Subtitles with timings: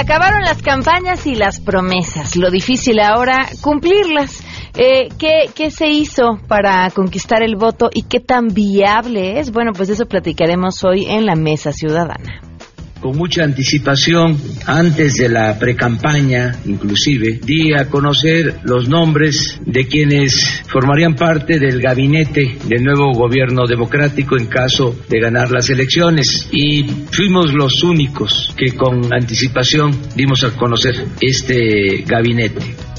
[0.00, 2.36] acabaron las campañas y las promesas.
[2.36, 4.42] Lo difícil ahora, cumplirlas.
[4.74, 9.52] Eh, ¿qué, ¿Qué se hizo para conquistar el voto y qué tan viable es?
[9.52, 12.49] Bueno, pues eso platicaremos hoy en la Mesa Ciudadana
[13.00, 20.62] con mucha anticipación, antes de la precampaña inclusive, di a conocer los nombres de quienes
[20.66, 26.48] formarían parte del gabinete del nuevo gobierno democrático en caso de ganar las elecciones.
[26.52, 32.89] Y fuimos los únicos que con anticipación dimos a conocer este gabinete.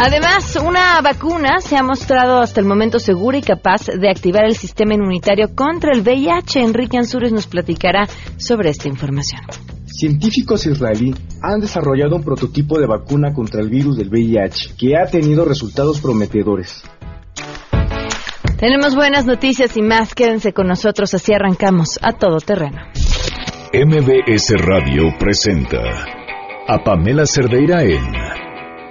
[0.00, 4.54] Además, una vacuna se ha mostrado hasta el momento segura y capaz de activar el
[4.54, 6.60] sistema inmunitario contra el VIH.
[6.60, 9.40] Enrique Ansures nos platicará sobre esta información.
[9.86, 15.06] Científicos israelíes han desarrollado un prototipo de vacuna contra el virus del VIH que ha
[15.06, 16.80] tenido resultados prometedores.
[18.56, 20.14] Tenemos buenas noticias y más.
[20.14, 22.78] Quédense con nosotros, así arrancamos a todo terreno.
[23.74, 25.82] MBS Radio presenta
[26.68, 28.47] a Pamela Cerdeira en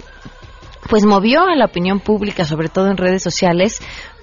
[0.89, 3.81] pues movió a la opinión pública, sobre todo en redes sociales,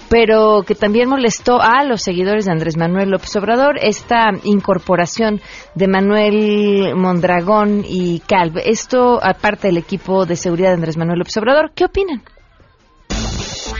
[0.10, 5.42] pero que también molestó a los seguidores de Andrés Manuel López Obrador esta incorporación
[5.76, 8.60] de Manuel Mondragón y Calv.
[8.64, 12.24] Esto aparte del equipo de seguridad de Andrés Manuel López Obrador, ¿qué opinan?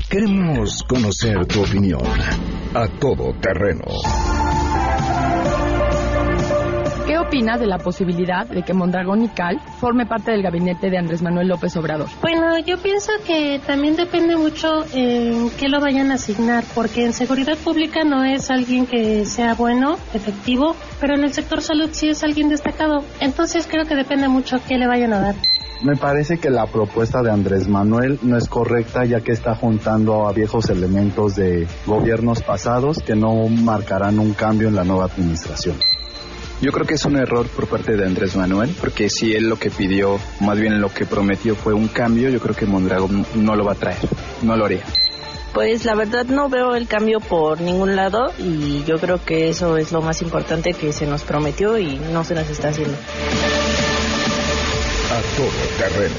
[0.10, 2.02] Queremos conocer tu opinión
[2.74, 3.84] a todo terreno.
[7.34, 11.24] Opinas de la posibilidad de que Mondragón y Cal forme parte del gabinete de Andrés
[11.24, 12.08] Manuel López Obrador?
[12.22, 17.12] Bueno, yo pienso que también depende mucho en qué lo vayan a asignar, porque en
[17.12, 22.10] seguridad pública no es alguien que sea bueno, efectivo, pero en el sector salud sí
[22.10, 23.04] es alguien destacado.
[23.20, 25.36] Entonces creo que depende mucho qué le vayan a dar.
[25.82, 30.28] Me parece que la propuesta de Andrés Manuel no es correcta ya que está juntando
[30.28, 35.78] a viejos elementos de gobiernos pasados que no marcarán un cambio en la nueva administración.
[36.64, 39.58] Yo creo que es un error por parte de Andrés Manuel, porque si él lo
[39.60, 43.58] que pidió, más bien lo que prometió fue un cambio, yo creo que Mondragón no
[43.58, 44.00] lo va a traer,
[44.44, 44.86] no lo haría.
[45.54, 49.76] Pues la verdad no veo el cambio por ningún lado y yo creo que eso
[49.76, 52.96] es lo más importante que se nos prometió y no se nos está haciendo
[55.36, 56.16] todo terreno.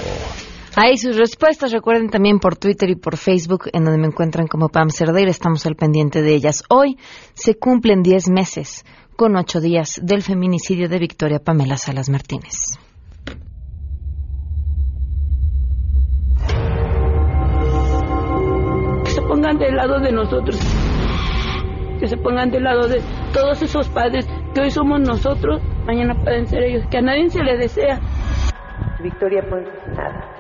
[0.77, 4.69] Ahí sus respuestas, recuerden también por Twitter y por Facebook, en donde me encuentran como
[4.69, 6.65] Pam Cerdeira, estamos al pendiente de ellas.
[6.69, 6.99] Hoy
[7.33, 8.85] se cumplen 10 meses
[9.17, 12.79] con 8 días del feminicidio de Victoria Pamela Salas Martínez.
[19.05, 20.59] Que se pongan del lado de nosotros,
[22.01, 23.01] que se pongan del lado de
[23.33, 27.43] todos esos padres que hoy somos nosotros, mañana pueden ser ellos, que a nadie se
[27.43, 28.01] le desea
[29.03, 29.65] Victoria pues
[29.97, 30.31] nada.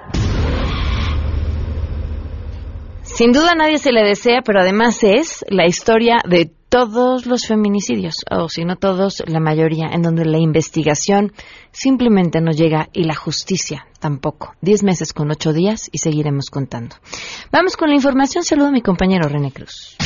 [3.02, 8.16] Sin duda nadie se le desea, pero además es la historia de todos los feminicidios,
[8.28, 11.32] o si no todos, la mayoría, en donde la investigación
[11.70, 14.56] simplemente no llega y la justicia tampoco.
[14.60, 16.96] Diez meses con ocho días y seguiremos contando.
[17.52, 18.42] Vamos con la información.
[18.42, 19.96] Saludo a mi compañero René Cruz.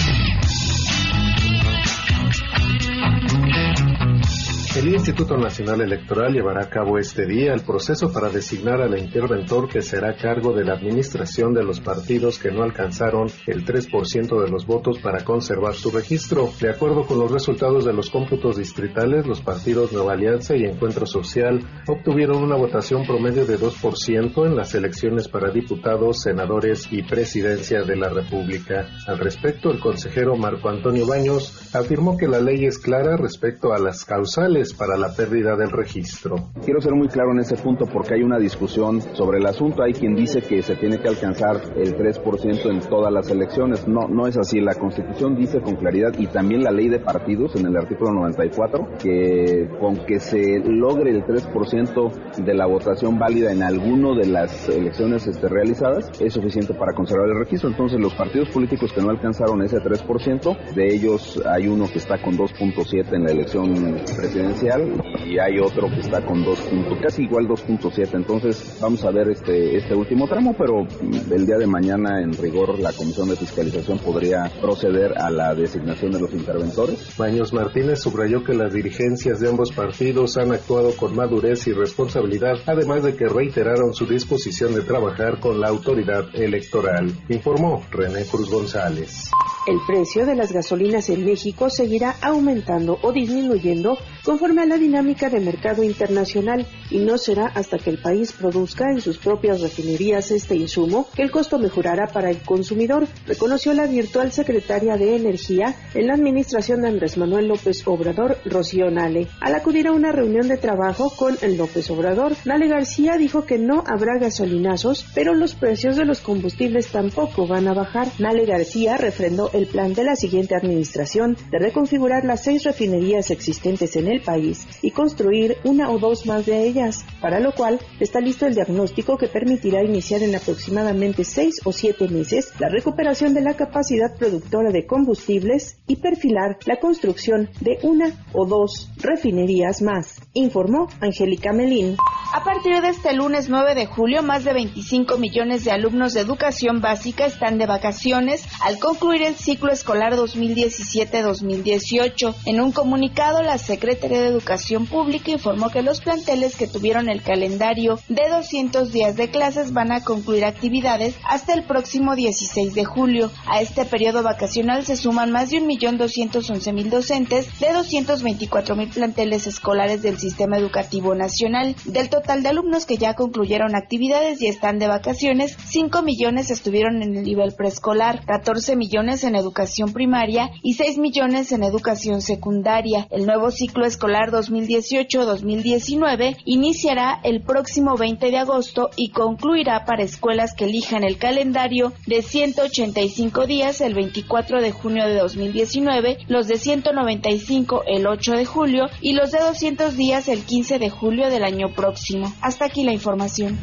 [4.79, 9.69] El Instituto Nacional Electoral llevará a cabo este día el proceso para designar al interventor
[9.69, 14.49] que será cargo de la administración de los partidos que no alcanzaron el 3% de
[14.49, 16.49] los votos para conservar su registro.
[16.61, 21.07] De acuerdo con los resultados de los cómputos distritales, los partidos Nueva Alianza y Encuentro
[21.07, 21.59] Social
[21.89, 27.97] obtuvieron una votación promedio de 2% en las elecciones para diputados, senadores y presidencia de
[27.97, 28.87] la República.
[29.09, 33.81] Al respecto, el consejero Marco Antonio Baños afirmó que la ley es clara respecto a
[33.81, 36.37] las causales para la pérdida del registro.
[36.65, 39.83] Quiero ser muy claro en ese punto porque hay una discusión sobre el asunto.
[39.83, 43.87] Hay quien dice que se tiene que alcanzar el 3% en todas las elecciones.
[43.87, 44.61] No, no es así.
[44.61, 48.89] La Constitución dice con claridad y también la ley de partidos en el artículo 94
[49.01, 54.69] que con que se logre el 3% de la votación válida en alguno de las
[54.69, 57.71] elecciones este, realizadas es suficiente para conservar el registro.
[57.71, 62.21] Entonces los partidos políticos que no alcanzaron ese 3%, de ellos hay uno que está
[62.21, 63.73] con 2.7 en la elección
[64.17, 66.59] presidencial y hay otro que está con 2.
[67.03, 68.15] casi igual 2.7.
[68.15, 70.87] Entonces vamos a ver este, este último tramo, pero
[71.31, 76.13] el día de mañana en rigor la Comisión de Fiscalización podría proceder a la designación
[76.13, 77.17] de los interventores.
[77.17, 82.57] Baños Martínez subrayó que las dirigencias de ambos partidos han actuado con madurez y responsabilidad,
[82.67, 88.51] además de que reiteraron su disposición de trabajar con la autoridad electoral, informó René Cruz
[88.51, 89.31] González.
[89.67, 95.29] El precio de las gasolinas en México seguirá aumentando o disminuyendo conforme a la dinámica
[95.29, 100.31] de mercado internacional y no será hasta que el país produzca en sus propias refinerías
[100.31, 105.75] este insumo que el costo mejorará para el consumidor, reconoció la virtual secretaria de Energía
[105.93, 109.29] en la administración de Andrés Manuel López Obrador, Rocío Nale.
[109.41, 113.59] Al acudir a una reunión de trabajo con el López Obrador, Nale García dijo que
[113.59, 118.09] no habrá gasolinazos, pero los precios de los combustibles tampoco van a bajar.
[118.19, 123.95] Nale García refrendó el plan de la siguiente administración de reconfigurar las seis refinerías existentes
[123.97, 128.21] en el país y construir una o dos más de ellas, para lo cual está
[128.21, 133.43] listo el diagnóstico que permitirá iniciar en aproximadamente seis o siete meses la recuperación de
[133.43, 140.21] la capacidad productora de combustibles y perfilar la construcción de una o dos refinerías más,
[140.35, 141.97] informó Angélica Melín.
[142.33, 146.21] A partir de este lunes 9 de julio, más de 25 millones de alumnos de
[146.21, 152.35] educación básica están de vacaciones al concluir el ciclo escolar 2017-2018.
[152.45, 157.23] En un comunicado, la Secretaría de Educación Pública informó que los planteles que tuvieron el
[157.23, 162.85] calendario de 200 días de clases van a concluir actividades hasta el próximo 16 de
[162.85, 163.31] julio.
[163.47, 170.19] A este periodo vacacional se suman más de 1.211.000 docentes de 224.000 planteles escolares del
[170.19, 171.75] Sistema Educativo Nacional.
[171.85, 177.03] Del total de alumnos que ya concluyeron actividades y están de vacaciones, 5 millones estuvieron
[177.03, 183.07] en el nivel preescolar, 14 millones en educación primaria y 6 millones en educación secundaria.
[183.11, 190.55] El nuevo ciclo escolar 2018-2019 iniciará el próximo 20 de agosto y concluirá para escuelas
[190.55, 196.59] que elijan el calendario de 185 días el 24 de junio de 2019, los de
[196.59, 201.45] 195 el 8 de julio y los de 200 días el 15 de julio del
[201.45, 202.31] año próximo.
[202.41, 203.59] Hasta aquí la información.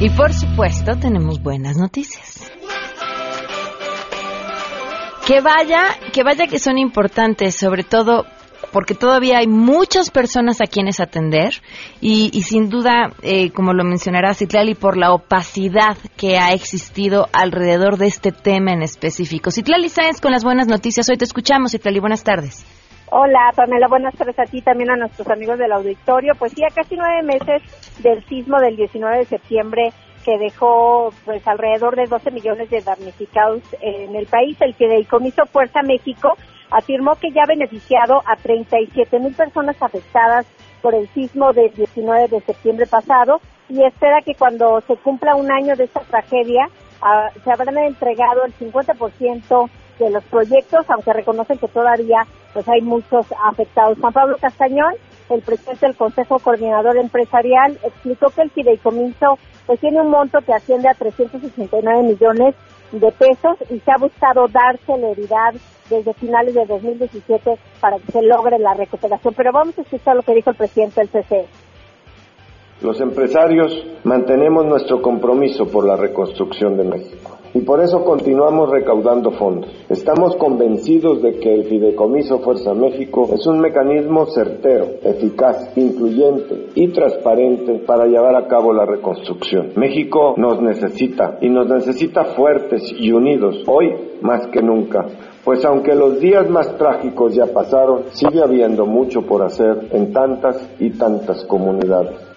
[0.00, 2.50] Y por supuesto tenemos buenas noticias.
[5.26, 8.26] Que vaya, que vaya que son importantes, sobre todo
[8.72, 11.54] porque todavía hay muchas personas a quienes atender
[12.00, 17.96] y, sin duda, eh, como lo mencionará Citlali, por la opacidad que ha existido alrededor
[17.96, 19.50] de este tema en específico.
[19.50, 21.08] Citlali Sáenz con las buenas noticias.
[21.08, 22.00] Hoy te escuchamos, Citlali.
[22.00, 22.66] Buenas tardes.
[23.10, 26.34] Hola, Pamela, buenas tardes a ti también a nuestros amigos del auditorio.
[26.38, 27.62] Pues sí, a casi nueve meses
[28.02, 29.92] del sismo del 19 de septiembre
[30.24, 35.82] que dejó pues alrededor de 12 millones de damnificados en el país, el Fideicomiso Fuerza
[35.82, 36.36] México
[36.70, 40.46] afirmó que ya ha beneficiado a 37 mil personas afectadas
[40.82, 45.50] por el sismo del 19 de septiembre pasado y espera que cuando se cumpla un
[45.52, 46.68] año de esta tragedia
[47.00, 52.80] ah, se habrán entregado el 50% de los proyectos, aunque reconocen que todavía pues hay
[52.80, 53.98] muchos afectados.
[54.00, 54.94] Juan Pablo Castañón,
[55.30, 60.52] el presidente del Consejo Coordinador Empresarial, explicó que el fideicomiso pues tiene un monto que
[60.52, 62.54] asciende a 369 millones
[62.92, 65.54] de pesos y se ha buscado dar celeridad
[65.90, 69.34] desde finales de 2017 para que se logre la recuperación.
[69.34, 71.46] Pero vamos a escuchar lo que dijo el presidente del CCE.
[72.82, 79.30] Los empresarios mantenemos nuestro compromiso por la reconstrucción de México y por eso continuamos recaudando
[79.30, 79.70] fondos.
[79.88, 86.88] Estamos convencidos de que el Fideicomiso Fuerza México es un mecanismo certero, eficaz, incluyente y
[86.88, 89.70] transparente para llevar a cabo la reconstrucción.
[89.76, 95.06] México nos necesita y nos necesita fuertes y unidos, hoy más que nunca.
[95.44, 100.68] Pues aunque los días más trágicos ya pasaron, sigue habiendo mucho por hacer en tantas
[100.80, 102.33] y tantas comunidades.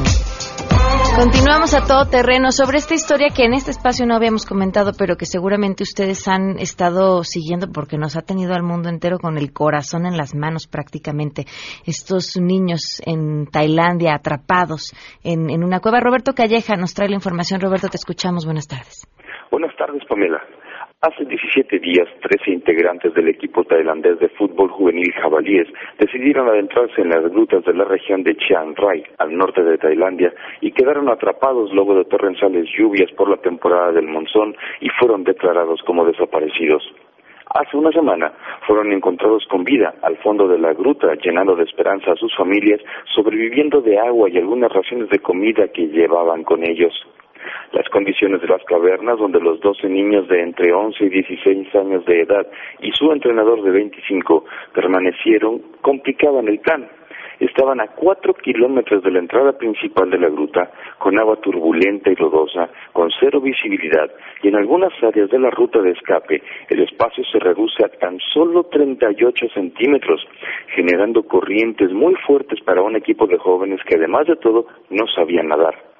[1.15, 5.17] Continuamos a todo terreno sobre esta historia que en este espacio no habíamos comentado, pero
[5.17, 9.51] que seguramente ustedes han estado siguiendo porque nos ha tenido al mundo entero con el
[9.51, 11.43] corazón en las manos prácticamente.
[11.85, 15.99] Estos niños en Tailandia atrapados en, en una cueva.
[15.99, 17.59] Roberto Calleja nos trae la información.
[17.59, 18.45] Roberto, te escuchamos.
[18.45, 19.05] Buenas tardes.
[19.51, 20.41] Buenas tardes, Pamela.
[21.03, 25.67] Hace 17 días, 13 integrantes del equipo tailandés de fútbol juvenil jabalíes
[25.97, 30.31] decidieron adentrarse en las grutas de la región de Chiang Rai, al norte de Tailandia,
[30.61, 35.81] y quedaron atrapados luego de torrenciales lluvias por la temporada del monzón y fueron declarados
[35.87, 36.83] como desaparecidos.
[37.47, 38.31] Hace una semana
[38.67, 42.79] fueron encontrados con vida al fondo de la gruta, llenando de esperanza a sus familias,
[43.15, 46.93] sobreviviendo de agua y algunas raciones de comida que llevaban con ellos.
[47.73, 52.05] Las condiciones de las cavernas, donde los 12 niños de entre 11 y 16 años
[52.05, 52.47] de edad
[52.81, 56.87] y su entrenador de 25 permanecieron, complicaban el plan.
[57.41, 62.15] Estaban a cuatro kilómetros de la entrada principal de la gruta, con agua turbulenta y
[62.15, 64.11] lodosa, con cero visibilidad,
[64.43, 68.19] y en algunas áreas de la ruta de escape el espacio se reduce a tan
[68.31, 70.23] solo 38 centímetros,
[70.75, 75.47] generando corrientes muy fuertes para un equipo de jóvenes que además de todo no sabían
[75.47, 75.90] nadar.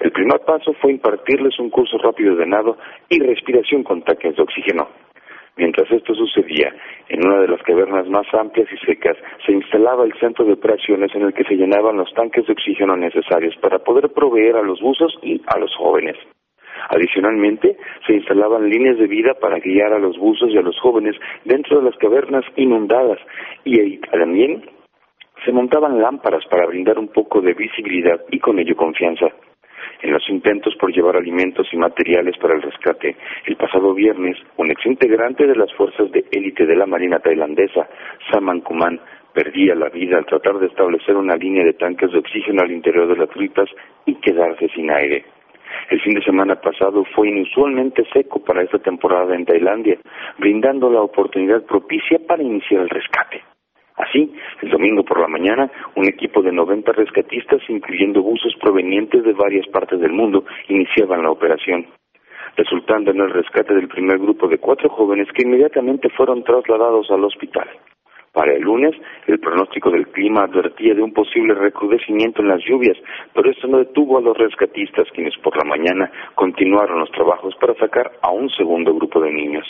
[0.00, 2.76] El primer paso fue impartirles un curso rápido de nado
[3.08, 4.88] y respiración con tanques de oxígeno.
[5.56, 6.74] Mientras esto sucedía,
[7.08, 11.14] en una de las cavernas más amplias y secas se instalaba el centro de operaciones
[11.14, 14.80] en el que se llenaban los tanques de oxígeno necesarios para poder proveer a los
[14.80, 16.16] buzos y a los jóvenes.
[16.90, 21.16] Adicionalmente, se instalaban líneas de vida para guiar a los buzos y a los jóvenes
[21.44, 23.18] dentro de las cavernas inundadas
[23.64, 24.62] y también
[25.44, 29.26] se montaban lámparas para brindar un poco de visibilidad y con ello confianza.
[30.02, 33.16] En los intentos por llevar alimentos y materiales para el rescate,
[33.46, 37.88] el pasado viernes, un exintegrante de las fuerzas de élite de la Marina tailandesa,
[38.30, 39.00] Saman Kuman,
[39.32, 43.06] perdía la vida al tratar de establecer una línea de tanques de oxígeno al interior
[43.08, 43.68] de las grutas
[44.06, 45.24] y quedarse sin aire.
[45.90, 49.98] El fin de semana pasado fue inusualmente seco para esta temporada en Tailandia,
[50.38, 53.42] brindando la oportunidad propicia para iniciar el rescate.
[53.96, 59.32] Así, el domingo por la mañana, un equipo de 90 rescatistas, incluyendo buzos provenientes de
[59.32, 61.86] varias partes del mundo, iniciaban la operación,
[62.56, 67.24] resultando en el rescate del primer grupo de cuatro jóvenes que inmediatamente fueron trasladados al
[67.24, 67.68] hospital.
[68.36, 68.94] Para el lunes,
[69.26, 72.98] el pronóstico del clima advertía de un posible recrudecimiento en las lluvias,
[73.32, 77.74] pero esto no detuvo a los rescatistas, quienes por la mañana continuaron los trabajos para
[77.76, 79.66] sacar a un segundo grupo de niños.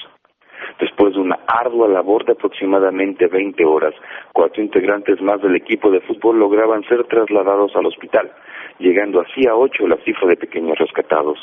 [0.79, 3.95] Después de una ardua labor de aproximadamente 20 horas,
[4.33, 8.31] cuatro integrantes más del equipo de fútbol lograban ser trasladados al hospital,
[8.79, 11.39] llegando así a ocho la cifra de pequeños rescatados.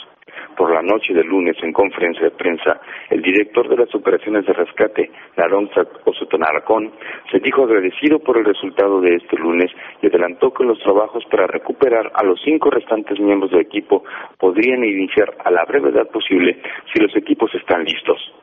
[0.56, 4.54] Por la noche del lunes, en conferencia de prensa, el director de las operaciones de
[4.54, 5.70] rescate, Narón
[6.06, 6.92] Osotonaracón,
[7.32, 11.48] se dijo agradecido por el resultado de este lunes y adelantó que los trabajos para
[11.48, 14.04] recuperar a los cinco restantes miembros del equipo
[14.38, 16.62] podrían iniciar a la brevedad posible
[16.94, 18.34] si los equipos están listos.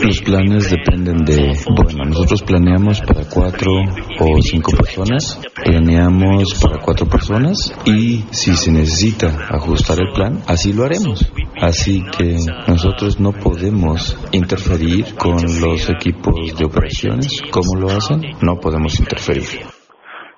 [0.00, 3.72] Los planes dependen de, bueno, nosotros planeamos para cuatro
[4.20, 10.72] o cinco personas, planeamos para cuatro personas y si se necesita ajustar el plan, así
[10.72, 11.30] lo haremos.
[11.60, 17.42] Así que nosotros no podemos interferir con los equipos de operaciones.
[17.50, 18.22] ¿Cómo lo hacen?
[18.40, 19.77] No podemos interferir.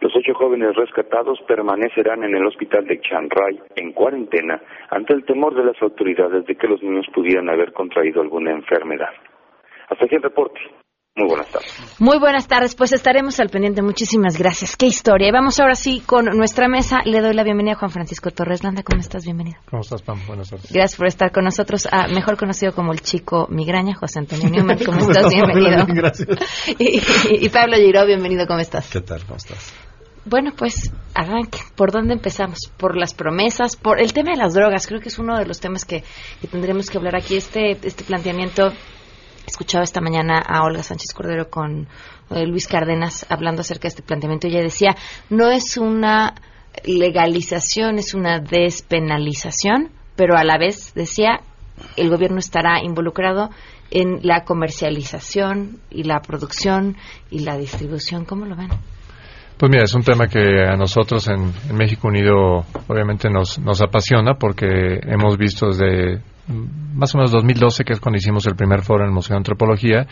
[0.00, 5.25] Los ocho jóvenes rescatados permanecerán en el hospital de Chiang Rai en cuarentena ante el
[5.25, 9.11] temor de las autoridades de que los niños pudieran haber contraído alguna enfermedad.
[9.90, 10.61] Hasta aquí el reporte.
[11.16, 11.97] Muy buenas tardes.
[12.00, 13.83] Muy buenas tardes, pues estaremos al pendiente.
[13.83, 14.76] Muchísimas gracias.
[14.76, 15.28] Qué historia.
[15.28, 17.00] Y vamos ahora sí con nuestra mesa.
[17.04, 18.83] Le doy la bienvenida a Juan Francisco Torres Landa.
[18.85, 19.25] ¿Cómo estás?
[19.25, 19.59] Bienvenido.
[19.69, 20.19] ¿Cómo estás, Pam?
[20.26, 20.73] Buenas tardes.
[20.73, 21.88] Gracias por estar con nosotros.
[21.92, 24.78] Ah, mejor conocido como el chico migraña, José Antonio Newman.
[24.87, 25.35] ¿Cómo estás?
[25.35, 25.85] Bienvenido.
[25.88, 26.28] Gracias.
[26.78, 28.47] Y, y Pablo Giró, bienvenido.
[28.47, 28.90] ¿Cómo estás?
[28.90, 29.21] ¿Qué tal?
[29.25, 29.89] ¿Cómo estás?
[30.24, 31.58] Bueno, pues arranque.
[31.76, 32.70] ¿Por dónde empezamos?
[32.76, 33.76] ¿Por las promesas?
[33.76, 34.86] ¿Por el tema de las drogas?
[34.86, 36.04] Creo que es uno de los temas que,
[36.50, 37.36] tendremos que hablar aquí.
[37.36, 38.72] Este, este planteamiento,
[39.46, 41.88] escuchaba esta mañana a Olga Sánchez Cordero con
[42.30, 44.46] eh, Luis Cárdenas hablando acerca de este planteamiento.
[44.46, 44.94] Ella decía,
[45.30, 46.34] no es una
[46.84, 51.40] legalización, es una despenalización, pero a la vez decía,
[51.96, 53.50] el gobierno estará involucrado
[53.90, 56.96] en la comercialización y la producción
[57.30, 58.24] y la distribución.
[58.24, 58.68] ¿Cómo lo ven?
[59.61, 64.33] Pues mira, es un tema que a nosotros en, México Unido obviamente nos, nos apasiona
[64.38, 69.04] porque hemos visto desde más o menos 2012, que es cuando hicimos el primer foro
[69.04, 70.07] en el Museo de Antropología,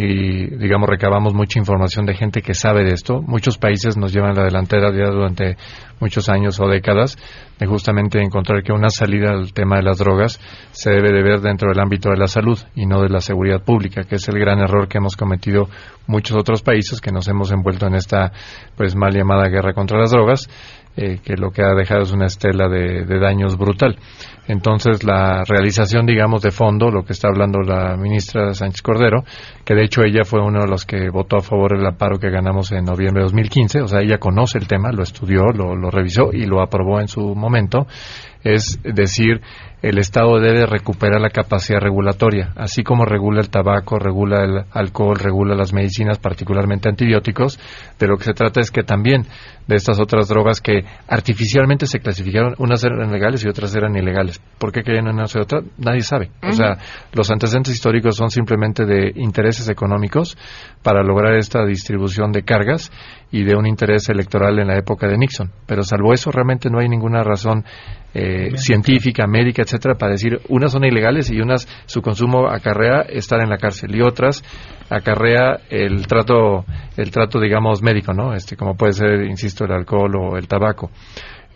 [0.00, 3.20] y digamos recabamos mucha información de gente que sabe de esto.
[3.20, 5.56] Muchos países nos llevan la delantera ya durante
[5.98, 7.16] muchos años o décadas
[7.58, 10.38] de justamente encontrar que una salida al tema de las drogas
[10.70, 13.64] se debe de ver dentro del ámbito de la salud y no de la seguridad
[13.64, 15.68] pública, que es el gran error que hemos cometido
[16.06, 18.30] muchos otros países que nos hemos envuelto en esta
[18.76, 20.48] pues mal llamada guerra contra las drogas
[21.00, 23.96] eh, que lo que ha dejado es una estela de, daños brutal.
[24.48, 29.22] Entonces, la realización, digamos, de fondo, lo que está hablando la ministra Sánchez Cordero,
[29.64, 32.30] que de hecho ella fue uno de los que votó a favor del amparo que
[32.30, 36.30] ganamos en noviembre de 2015, o sea, ella conoce el tema, lo estudió, lo revisó
[36.32, 37.86] y lo aprobó en su momento,
[38.42, 39.40] es decir,
[39.80, 45.16] el Estado debe recuperar la capacidad regulatoria, así como regula el tabaco, regula el alcohol,
[45.16, 47.60] regula las medicinas, particularmente antibióticos.
[47.98, 49.26] De lo que se trata es que también
[49.68, 54.40] de estas otras drogas que artificialmente se clasificaron, unas eran legales y otras eran ilegales.
[54.58, 55.60] ¿Por qué querían una y otra?
[55.76, 56.30] Nadie sabe.
[56.42, 56.78] O sea,
[57.12, 60.36] los antecedentes históricos son simplemente de intereses económicos
[60.82, 62.90] para lograr esta distribución de cargas
[63.30, 65.52] y de un interés electoral en la época de Nixon.
[65.66, 67.64] Pero salvo eso, realmente no hay ninguna razón
[68.14, 73.40] eh, científica, médica, etcétera, para decir unas son ilegales y unas su consumo acarrea estar
[73.40, 74.42] en la cárcel y otras
[74.88, 76.64] acarrea el trato,
[76.96, 78.32] el trato digamos médico, ¿no?
[78.32, 80.90] Este, como puede ser, insisto, el alcohol o el tabaco.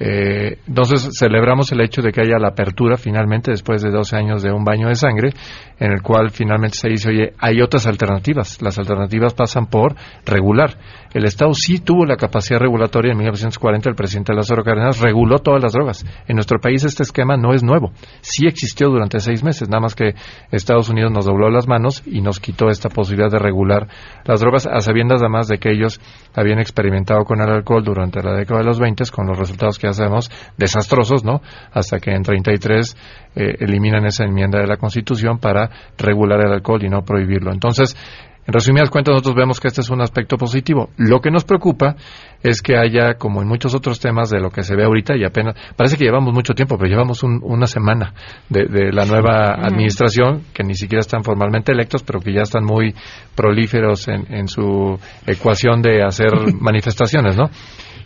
[0.05, 4.43] Eh, entonces celebramos el hecho de que haya la apertura finalmente después de 12 años
[4.43, 5.31] de un baño de sangre
[5.79, 8.61] en el cual finalmente se dice, oye, hay otras alternativas.
[8.63, 10.77] Las alternativas pasan por regular.
[11.13, 15.63] El Estado sí tuvo la capacidad regulatoria en 1940, el presidente Lázaro Cárdenas reguló todas
[15.63, 16.05] las drogas.
[16.27, 17.93] En nuestro país este esquema no es nuevo.
[18.23, 20.15] Sí existió durante seis meses, nada más que
[20.51, 23.89] Estados Unidos nos dobló las manos y nos quitó esta posibilidad de regular
[24.25, 26.01] las drogas, a sabiendas además de que ellos
[26.35, 29.89] habían experimentado con el alcohol durante la década de los 20 con los resultados que
[29.95, 31.41] sabemos desastrosos, ¿no?
[31.73, 32.97] Hasta que en 33
[33.35, 37.53] eh, eliminan esa enmienda de la Constitución para regular el alcohol y no prohibirlo.
[37.53, 37.97] Entonces,
[38.45, 40.91] en resumidas cuentas, nosotros vemos que este es un aspecto positivo.
[40.97, 41.95] Lo que nos preocupa
[42.43, 45.25] es que haya, como en muchos otros temas de lo que se ve ahorita, y
[45.25, 48.15] apenas, parece que llevamos mucho tiempo, pero llevamos una semana
[48.49, 52.95] de, la nueva administración, que ni siquiera están formalmente electos, pero que ya están muy
[53.37, 57.49] prolíferos en, en su ecuación de hacer manifestaciones, ¿no?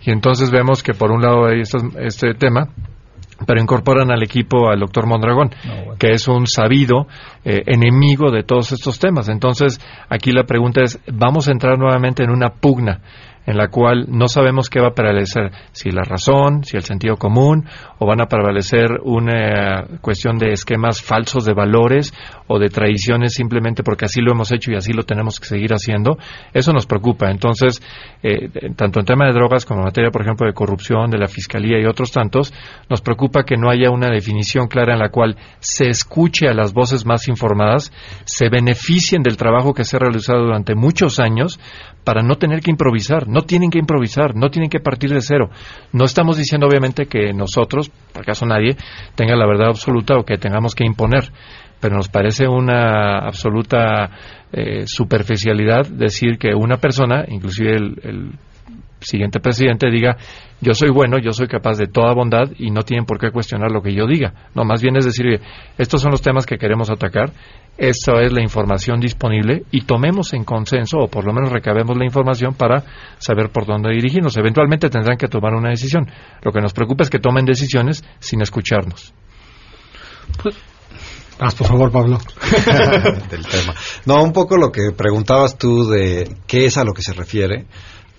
[0.05, 2.69] Y entonces vemos que por un lado hay este tema,
[3.45, 5.51] pero incorporan al equipo al doctor Mondragón,
[5.99, 7.07] que es un sabido
[7.45, 9.29] eh, enemigo de todos estos temas.
[9.29, 13.01] Entonces, aquí la pregunta es, ¿vamos a entrar nuevamente en una pugna
[13.47, 17.17] en la cual no sabemos qué va a prevalecer, si la razón, si el sentido
[17.17, 17.65] común,
[17.99, 22.13] o van a prevalecer una cuestión de esquemas falsos de valores
[22.49, 25.73] o de tradiciones simplemente porque así lo hemos hecho y así lo tenemos que seguir
[25.73, 26.19] haciendo.
[26.53, 27.31] Eso nos preocupa.
[27.31, 27.81] Entonces,
[28.23, 31.29] eh, tanto en tema de drogas como en materia, por ejemplo, de corrupción, de la
[31.29, 32.53] fiscalía y otros tantos,
[32.91, 36.73] nos preocupa que no haya una definición clara en la cual se escuche a las
[36.73, 37.93] voces más informadas,
[38.25, 41.61] se beneficien del trabajo que se ha realizado durante muchos años
[42.07, 43.27] para no tener que improvisar.
[43.27, 45.51] No tienen que improvisar, no tienen que partir de cero.
[45.93, 48.77] No estamos diciendo, obviamente, que nosotros, por acaso nadie,
[49.17, 51.33] tenga la verdad absoluta o que tengamos que imponer.
[51.81, 54.09] Pero nos parece una absoluta
[54.53, 58.33] eh, superficialidad decir que una persona, inclusive el,
[58.99, 60.17] siguiente presidente diga
[60.61, 63.71] yo soy bueno, yo soy capaz de toda bondad y no tienen por qué cuestionar
[63.71, 64.33] lo que yo diga.
[64.55, 65.39] No, más bien es decir,
[65.77, 67.31] estos son los temas que queremos atacar,
[67.79, 72.07] esta es la información disponible y tomemos en consenso o por lo menos recabemos la
[72.07, 72.83] información para
[73.19, 74.37] saber por dónde dirigirnos.
[74.37, 76.11] Eventualmente tendrán que tomar una decisión.
[76.43, 79.13] Lo que nos preocupa es que tomen decisiones sin escucharnos.
[80.43, 80.57] Pues,
[81.39, 82.19] por favor, Pablo.
[83.31, 83.75] del tema.
[84.07, 87.67] No, un poco lo que preguntabas tú de qué es a lo que se refiere.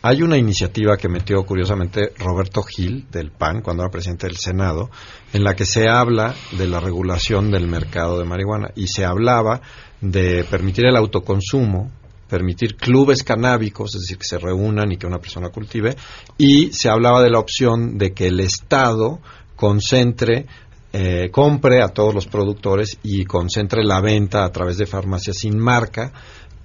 [0.09, 4.89] Hay una iniciativa que metió curiosamente Roberto Gil del PAN cuando era presidente del Senado,
[5.33, 9.59] en la que se habla de la regulación del mercado de marihuana y se hablaba
[9.99, 11.91] de permitir el autoconsumo,
[12.29, 15.97] permitir clubes canábicos, es decir, que se reúnan y que una persona cultive,
[16.37, 19.19] y se hablaba de la opción de que el Estado
[19.57, 20.45] concentre
[20.93, 25.59] eh, compre a todos los productores y concentre la venta a través de farmacias sin
[25.59, 26.13] marca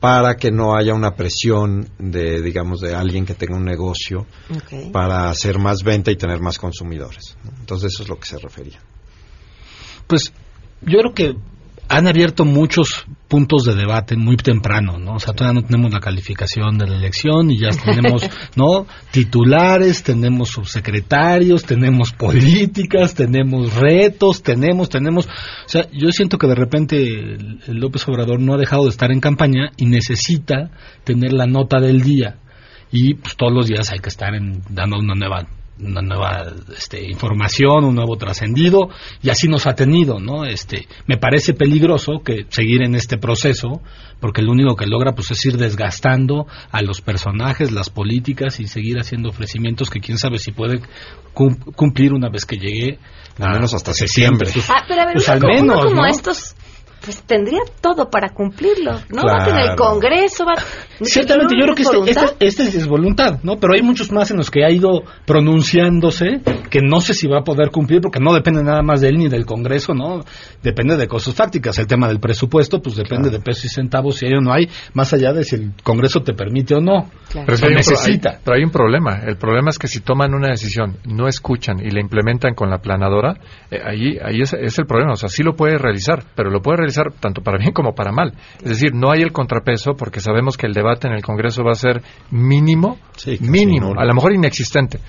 [0.02, 4.26] para que no haya una presión de, digamos, de alguien que tenga un negocio
[4.90, 7.36] para hacer más venta y tener más consumidores.
[7.60, 8.80] Entonces eso es lo que se refería.
[10.08, 10.32] Pues
[10.80, 11.36] yo creo que
[11.92, 15.16] han abierto muchos puntos de debate muy temprano, ¿no?
[15.16, 18.22] O sea, todavía no tenemos la calificación de la elección y ya tenemos,
[18.56, 18.86] ¿no?
[19.10, 25.26] Titulares, tenemos subsecretarios, tenemos políticas, tenemos retos, tenemos, tenemos...
[25.26, 27.36] O sea, yo siento que de repente
[27.68, 30.70] López Obrador no ha dejado de estar en campaña y necesita
[31.04, 32.38] tener la nota del día.
[32.90, 35.46] Y pues todos los días hay que estar en, dando una nueva
[35.82, 38.88] una nueva este, información, un nuevo trascendido,
[39.22, 40.44] y así nos ha tenido, ¿no?
[40.44, 43.82] Este, me parece peligroso que seguir en este proceso,
[44.20, 48.66] porque lo único que logra pues es ir desgastando a los personajes, las políticas y
[48.66, 50.80] seguir haciendo ofrecimientos que quién sabe si puede
[51.32, 52.98] cumplir una vez que llegue
[53.38, 54.50] al menos hasta septiembre.
[54.68, 56.54] ah, pero a ver, pues al menos, como estos
[57.04, 59.22] pues tendría todo para cumplirlo, ¿no?
[59.22, 60.54] Va a tener el Congreso, va...
[61.00, 62.10] Ciertamente, yo creo que este,
[62.46, 63.56] este, este, es voluntad, ¿no?
[63.56, 67.40] Pero hay muchos más en los que ha ido pronunciándose que no sé si va
[67.40, 70.20] a poder cumplir porque no depende nada más de él ni del Congreso, ¿no?
[70.62, 71.78] Depende de cosas fácticas.
[71.78, 74.68] El tema del presupuesto, pues depende de pesos y centavos si hay o no hay,
[74.94, 77.10] más allá de si el Congreso te permite o no.
[77.32, 78.38] Pero, hay necesita.
[78.44, 79.22] pero hay un problema.
[79.26, 82.78] El problema es que si toman una decisión, no escuchan y la implementan con la
[82.78, 83.38] planadora,
[83.70, 85.12] eh, ahí, ahí es, es el problema.
[85.12, 88.12] O sea, sí lo puede realizar, pero lo puede realizar tanto para bien como para
[88.12, 88.32] mal.
[88.62, 91.72] Es decir, no hay el contrapeso porque sabemos que el debate en el Congreso va
[91.72, 92.98] a ser mínimo,
[93.40, 95.00] mínimo, a lo mejor inexistente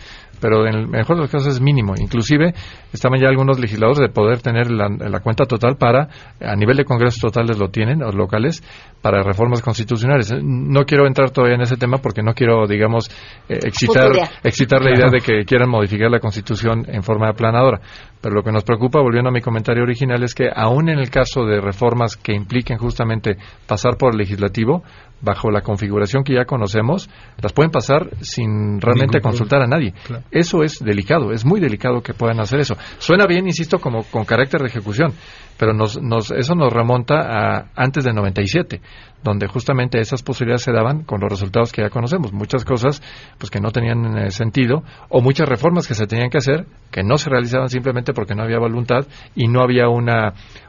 [0.43, 1.93] pero en el mejor de los casos es mínimo.
[1.97, 2.53] Inclusive
[2.91, 6.09] estaban ya algunos legisladores de poder tener la, cuenta total para,
[6.41, 8.61] a nivel de congresos totales lo tienen, los locales,
[9.01, 10.33] para reformas constitucionales.
[10.43, 13.09] No quiero entrar todavía en ese tema porque no quiero, digamos,
[13.47, 14.11] eh, excitar,
[14.43, 17.79] excitar la idea de que quieran modificar la constitución en forma aplanadora.
[18.23, 21.09] Pero lo que nos preocupa, volviendo a mi comentario original, es que aún en el
[21.09, 23.35] caso de reformas que impliquen justamente
[23.67, 24.81] pasar por el legislativo,
[25.19, 27.09] bajo la configuración que ya conocemos,
[27.41, 29.93] las pueden pasar sin realmente consultar a nadie.
[30.31, 32.75] Eso es delicado, es muy delicado que puedan hacer eso.
[32.97, 35.13] Suena bien, insisto, como con carácter de ejecución,
[35.57, 38.81] pero nos, nos, eso nos remonta a antes del 97,
[39.23, 42.33] donde justamente esas posibilidades se daban con los resultados que ya conocemos.
[42.33, 43.01] Muchas cosas
[43.37, 47.03] pues que no tenían eh, sentido o muchas reformas que se tenían que hacer que
[47.03, 50.09] no se realizaban simplemente porque no había voluntad y no había un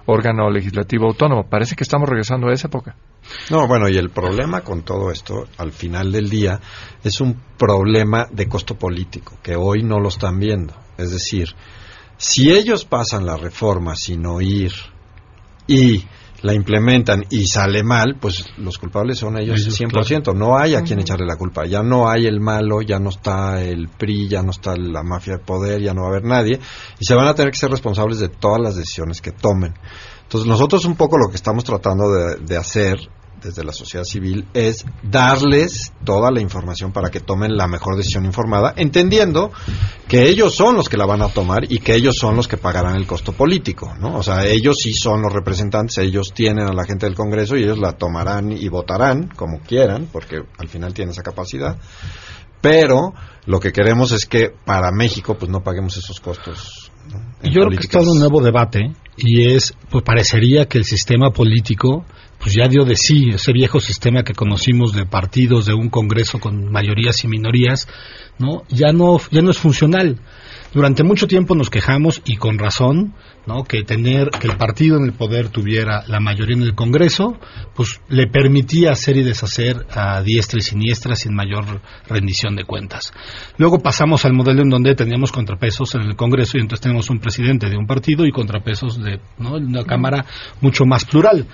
[0.07, 1.49] órgano legislativo autónomo.
[1.49, 2.97] Parece que estamos regresando a esa época.
[3.51, 6.61] No, bueno, y el problema con todo esto, al final del día,
[7.03, 10.75] es un problema de costo político, que hoy no lo están viendo.
[10.99, 11.49] Es decir,
[12.16, 14.72] si ellos pasan la reforma sin oír
[15.66, 16.05] y
[16.44, 20.35] la implementan y sale mal, pues los culpables son ellos, 100%.
[20.37, 21.64] No hay a quien echarle la culpa.
[21.64, 25.38] Ya no hay el malo, ya no está el PRI, ya no está la mafia
[25.38, 26.61] de poder, ya no va a haber nadie.
[27.00, 29.72] Y se van a tener que ser responsables de todas las decisiones que tomen.
[30.24, 32.98] Entonces nosotros un poco lo que estamos tratando de, hacer
[33.45, 38.25] desde la sociedad civil es darles toda la información para que tomen la mejor decisión
[38.25, 39.53] informada, entendiendo
[40.09, 42.57] que ellos son los que la van a tomar y que ellos son los que
[42.57, 44.17] pagarán el costo político, ¿no?
[44.17, 47.63] O sea, ellos sí son los representantes, ellos tienen a la gente del Congreso y
[47.63, 51.77] ellos la tomarán y votarán como quieran, porque al final tienen esa capacidad.
[52.61, 53.13] Pero
[53.45, 56.91] lo que queremos es que para México pues no paguemos esos costos.
[57.43, 62.05] Yo creo que está un nuevo debate y es, pues parecería que el sistema político
[62.38, 66.40] pues ya dio de sí, ese viejo sistema que conocimos de partidos, de un Congreso
[66.40, 67.88] con mayorías y minorías,
[68.38, 68.64] ¿no?
[68.69, 70.21] Ya no, ya no es funcional.
[70.75, 73.15] Durante mucho tiempo nos quejamos, y con razón,
[73.47, 73.63] ¿no?
[73.63, 77.39] que tener que el partido en el poder tuviera la mayoría en el Congreso,
[77.77, 83.13] pues le permitía hacer y deshacer a diestra y siniestra sin mayor rendición de cuentas.
[83.57, 87.21] Luego pasamos al modelo en donde teníamos contrapesos en el Congreso y entonces tenemos un
[87.21, 90.27] presidente de un partido y contrapesos de una Cámara
[90.61, 91.47] mucho más plural.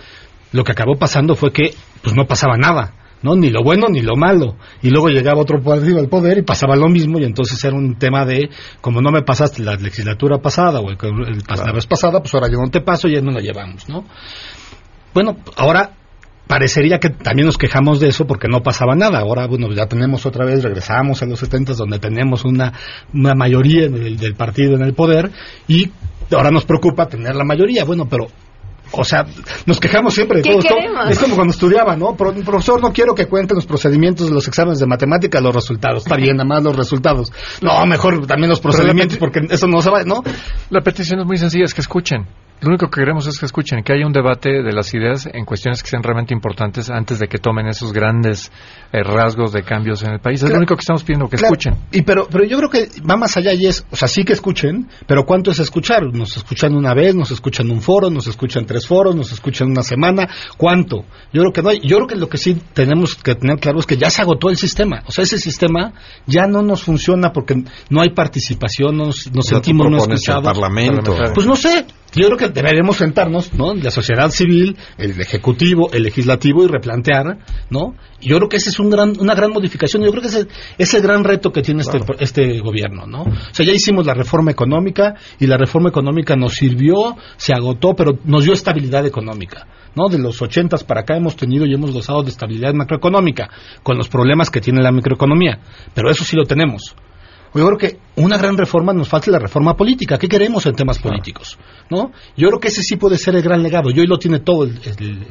[0.52, 3.36] Lo que acabó pasando fue que pues no pasaba nada ¿no?
[3.36, 4.56] Ni lo bueno ni lo malo.
[4.82, 7.96] Y luego llegaba otro partido al poder y pasaba lo mismo y entonces era un
[7.96, 8.48] tema de,
[8.80, 10.96] como no me pasaste la legislatura pasada o el,
[11.28, 13.88] el- la vez pasada, pues ahora yo no te paso y ya no la llevamos,
[13.88, 14.04] ¿no?
[15.12, 15.92] Bueno, ahora
[16.46, 19.20] parecería que también nos quejamos de eso porque no pasaba nada.
[19.20, 22.72] Ahora, bueno, ya tenemos otra vez, regresamos a los 70 donde tenemos una,
[23.14, 25.30] una mayoría del, del partido en el poder
[25.68, 25.90] y
[26.32, 27.84] ahora nos preocupa tener la mayoría.
[27.84, 28.26] Bueno, pero
[28.92, 29.24] o sea,
[29.66, 30.74] nos quejamos siempre de ¿Qué todo esto.
[30.74, 31.10] queremos?
[31.10, 32.14] Es como cuando estudiaba, ¿no?
[32.16, 36.04] Pro- profesor, no quiero que cuenten los procedimientos de los exámenes de matemática, los resultados.
[36.04, 37.32] Está bien, nada más los resultados.
[37.62, 40.22] No, mejor también los procedimientos, porque eso no se va, ¿no?
[40.70, 42.26] La petición es muy sencilla, es que escuchen.
[42.60, 45.46] Lo único que queremos es que escuchen, que haya un debate de las ideas en
[45.46, 48.52] cuestiones que sean realmente importantes antes de que tomen esos grandes
[48.92, 50.40] eh, rasgos de cambios en el país.
[50.40, 50.56] Es Claro.
[50.56, 51.74] lo único que estamos pidiendo, que Claro, escuchen.
[51.92, 54.34] Y pero, pero yo creo que va más allá y es, o sea, sí que
[54.34, 56.02] escuchen, pero ¿cuánto es escuchar?
[56.12, 59.82] Nos escuchan una vez, nos escuchan un foro, nos escuchan tres foros, nos escuchan una
[59.82, 61.04] semana, ¿cuánto?
[61.32, 63.78] Yo creo que no hay, yo creo que lo que sí tenemos que tener claro
[63.80, 65.94] es que ya se agotó el sistema, o sea, ese sistema
[66.26, 67.54] ya no nos funciona porque
[67.88, 70.44] no hay participación, no nos, nos sentimos no propones el escuchados.
[70.44, 71.16] Parlamento.
[71.34, 73.74] Pues no sé, yo creo que deberemos sentarnos, ¿no?
[73.74, 77.38] La sociedad civil, el ejecutivo, el legislativo y replantear,
[77.70, 77.94] ¿no?
[78.20, 80.02] Yo creo que esa es un gran, una gran modificación.
[80.02, 80.46] Yo creo que ese
[80.76, 83.22] es el gran reto que tiene este, este gobierno, ¿no?
[83.22, 87.94] O sea, ya hicimos la reforma económica y la reforma económica nos sirvió, se agotó,
[87.94, 89.66] pero nos dio estabilidad económica.
[89.94, 90.08] ¿no?
[90.08, 93.50] De los ochentas para acá hemos tenido y hemos gozado de estabilidad macroeconómica,
[93.82, 95.60] con los problemas que tiene la microeconomía.
[95.94, 96.94] Pero eso sí lo tenemos.
[97.52, 100.16] Yo creo que una gran reforma nos falta la reforma política.
[100.18, 101.58] ¿Qué queremos en temas políticos?
[101.90, 102.12] ¿no?
[102.36, 103.90] Yo creo que ese sí puede ser el gran legado.
[103.90, 104.78] Y hoy lo tiene todo el,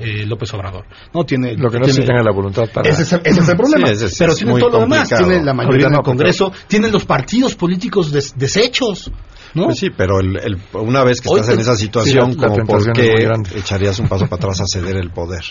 [0.02, 0.86] el- López Obrador.
[1.14, 1.24] ¿no?
[1.24, 2.90] Tiene, Lo que no tiene- se tenga la voluntad para...
[2.90, 3.88] ese es, el- ese es el problema.
[3.88, 5.08] Sí, ese es- Pero es tiene todo lo demás.
[5.08, 9.10] Tiene la mayoría en no, el Congreso, tiene los partidos políticos des- deshechos.
[9.54, 9.66] ¿no?
[9.66, 12.48] Pues sí, pero el- el- una vez que Hoy estás en esa situación, sí, la-
[12.48, 15.10] la como por tentación es muy qué echarías un paso para atrás a ceder el
[15.12, 15.44] poder.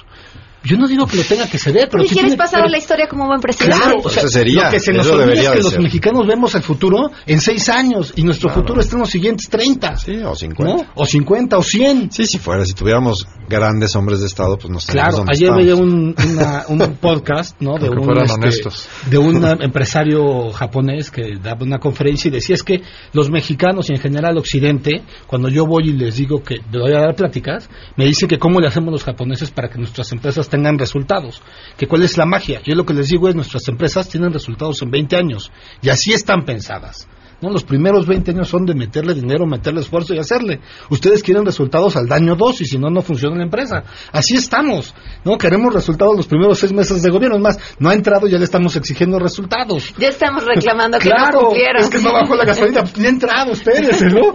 [0.64, 2.68] Yo no digo que lo tenga que ceder, pero ¿Y sí quieres tiene- pasar pero-
[2.68, 3.76] a la historia como buen presidente?
[3.76, 5.80] Claro, o sea, Eso sería, lo que se nos olvida es debería que los ser.
[5.82, 9.96] mexicanos vemos el futuro en seis años y nuestro futuro está en los siguientes 30.
[9.96, 10.74] Sí, o 50.
[10.82, 10.88] ¿no?
[10.94, 12.10] O 50 o 100.
[12.10, 15.54] Sí, si fuera, si tuviéramos grandes hombres de Estado, pues nos estaríamos Claro, donde ayer
[15.54, 17.78] veía un, una- un podcast, ¿no?
[17.78, 18.68] De un, este,
[19.10, 23.94] de un empresario japonés que daba una conferencia y decía es que los mexicanos y
[23.94, 27.70] en general Occidente, cuando yo voy y les digo que le voy a dar pláticas,
[27.96, 31.42] me dicen que cómo le hacemos los japoneses para que nuestras empresas tengan resultados,
[31.76, 32.60] que cuál es la magia.
[32.64, 35.50] Yo lo que les digo es nuestras empresas tienen resultados en 20 años
[35.82, 37.08] y así están pensadas.
[37.40, 37.50] ¿no?
[37.50, 40.60] Los primeros 20 años son de meterle dinero, meterle esfuerzo y hacerle.
[40.90, 43.84] Ustedes quieren resultados al daño 2 y si no, no funciona la empresa.
[44.12, 44.94] Así estamos.
[45.24, 45.38] ¿no?
[45.38, 47.36] Queremos resultados los primeros seis meses de gobierno.
[47.36, 49.94] Es más, no ha entrado y ya le estamos exigiendo resultados.
[49.98, 51.82] Ya estamos reclamando que claro, no cumplieron.
[51.82, 52.84] es que no bajó la gasolina.
[52.96, 54.32] Ni ha entrado, espérense, ¿no?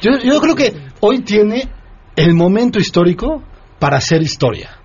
[0.00, 1.68] Yo, yo creo que hoy tiene
[2.14, 3.42] el momento histórico
[3.78, 4.75] para hacer historia.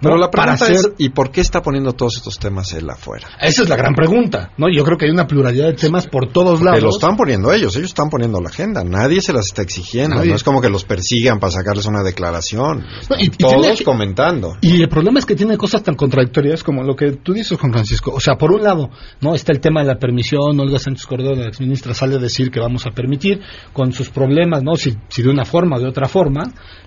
[0.00, 2.88] Pero la para pregunta hacer es, ¿y por qué está poniendo todos estos temas él
[2.88, 3.28] afuera?
[3.40, 4.66] esa es la gran pregunta, ¿no?
[4.72, 6.82] Yo creo que hay una pluralidad de temas por todos Que lados.
[6.82, 10.30] lo están poniendo ellos, ellos están poniendo la agenda, nadie se las está exigiendo, Nadie.
[10.30, 13.76] no es como que los persigan para sacarles una declaración, No, y- y todos tiene
[13.76, 14.56] que- comentando.
[14.60, 17.72] Y el problema es que tiene cosas tan contradictorias como lo que tú dices, Juan
[17.72, 18.12] Francisco.
[18.14, 20.58] O sea, por un lado, no está el tema de la permisión.
[20.60, 23.40] Olga Sánchez Cordero, la exministra, sale a decir que vamos a permitir
[23.72, 24.76] con sus problemas, ¿no?
[24.76, 26.42] Si, si de una forma o de otra forma.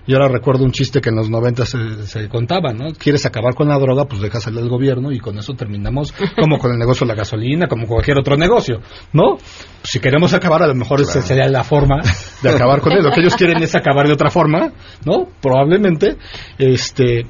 [0.06, 2.92] Yo ahora recuerdo un chiste que en los 90 se, se contaba, ¿no?
[3.04, 6.72] Quieres acabar con la droga, pues dejas al gobierno y con eso terminamos como con
[6.72, 8.80] el negocio de la gasolina, como cualquier otro negocio,
[9.12, 9.36] ¿no?
[9.82, 12.00] Si queremos acabar, a lo mejor esa sería la forma
[12.42, 13.04] de acabar con él.
[13.04, 14.72] Lo que ellos quieren es acabar de otra forma,
[15.04, 15.26] ¿no?
[15.42, 16.16] Probablemente.
[16.56, 17.26] Este,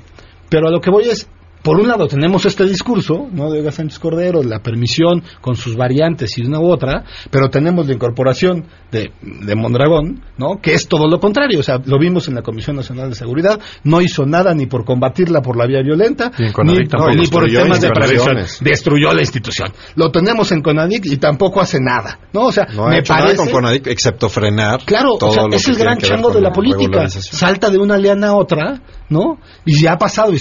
[0.48, 1.28] pero a lo que voy es,
[1.64, 3.50] por un lado tenemos este discurso, ¿no?
[3.50, 7.86] De Olga Sánchez Cordero, la permisión con sus variantes y una u otra, pero tenemos
[7.86, 10.60] la incorporación de, de Mondragón, ¿no?
[10.60, 13.58] Que es todo lo contrario, o sea, lo vimos en la Comisión Nacional de Seguridad,
[13.82, 17.10] no hizo nada ni por combatirla por la vía violenta, ni, tampoco.
[17.16, 19.72] ni por temas de prevención, destruyó la institución.
[19.96, 22.42] Lo tenemos en Conadic y tampoco hace nada, ¿no?
[22.42, 23.36] O sea, No ha me hecho parece...
[23.36, 26.30] nada con Conadic excepto frenar Claro, todo o sea, lo es que el gran chango
[26.30, 27.08] de la política.
[27.08, 29.38] Salta de una liana a otra, ¿no?
[29.64, 30.32] Y ya ha pasado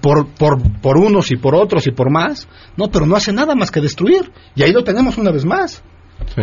[0.00, 2.90] por, por, por unos y por otros y por más, ¿no?
[2.90, 4.30] Pero no hace nada más que destruir.
[4.54, 5.82] Y ahí lo tenemos una vez más.
[6.34, 6.42] Sí.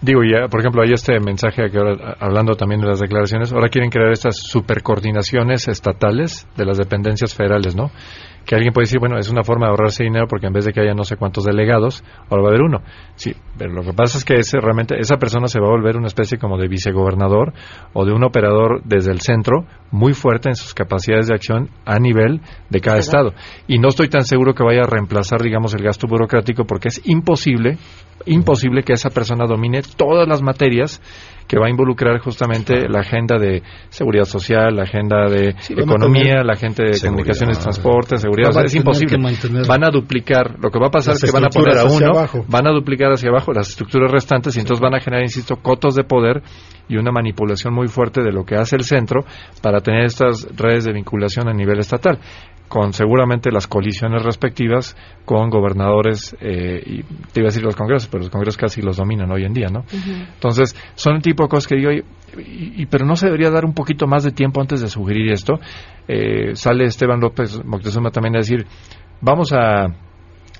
[0.00, 3.68] Digo, ya, por ejemplo, hay este mensaje que ahora, hablando también de las declaraciones, ahora
[3.68, 7.90] quieren crear estas supercoordinaciones estatales de las dependencias federales, ¿no?
[8.44, 10.72] Que alguien puede decir, bueno, es una forma de ahorrarse dinero porque en vez de
[10.72, 12.82] que haya no sé cuántos delegados, ahora va a haber uno.
[13.14, 15.96] Sí, pero lo que pasa es que ese, realmente esa persona se va a volver
[15.96, 17.52] una especie como de vicegobernador
[17.92, 21.98] o de un operador desde el centro muy fuerte en sus capacidades de acción a
[21.98, 23.32] nivel de cada estado.
[23.68, 27.00] Y no estoy tan seguro que vaya a reemplazar, digamos, el gasto burocrático porque es
[27.04, 27.78] imposible
[28.26, 31.00] imposible que esa persona domine todas las materias
[31.46, 36.54] que va a involucrar justamente la agenda de seguridad social, la agenda de economía, la
[36.54, 38.52] agenda de comunicaciones, transporte, seguridad.
[38.64, 39.18] es imposible.
[39.66, 40.58] Van a duplicar.
[40.58, 43.12] Lo que va a pasar es que van a poner a uno, van a duplicar
[43.12, 46.42] hacia abajo las estructuras restantes y entonces van a generar, insisto, cotos de poder
[46.88, 49.24] y una manipulación muy fuerte de lo que hace el centro
[49.62, 52.18] para tener estas redes de vinculación a nivel estatal
[52.72, 58.08] con seguramente las colisiones respectivas con gobernadores, eh, y te iba a decir los congresos,
[58.08, 59.84] pero los congresos casi los dominan hoy en día, ¿no?
[59.92, 61.90] Entonces, son el tipo de cosas que digo,
[62.36, 65.54] y, pero no se debería dar un poquito más de tiempo antes de sugerir esto.
[66.08, 68.66] Eh, sale Esteban López Moctezuma también a decir,
[69.20, 69.86] vamos a,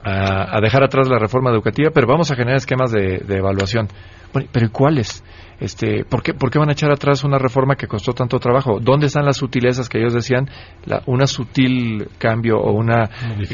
[0.05, 3.89] a, dejar atrás la reforma educativa, pero vamos a generar esquemas de, de evaluación.
[4.33, 5.23] Bueno, pero ¿cuáles?
[5.61, 8.81] Este, ¿por, qué, ¿Por qué van a echar atrás una reforma que costó tanto trabajo?
[8.81, 10.49] ¿Dónde están las sutilezas que ellos decían?
[10.87, 13.09] La, una sutil cambio o una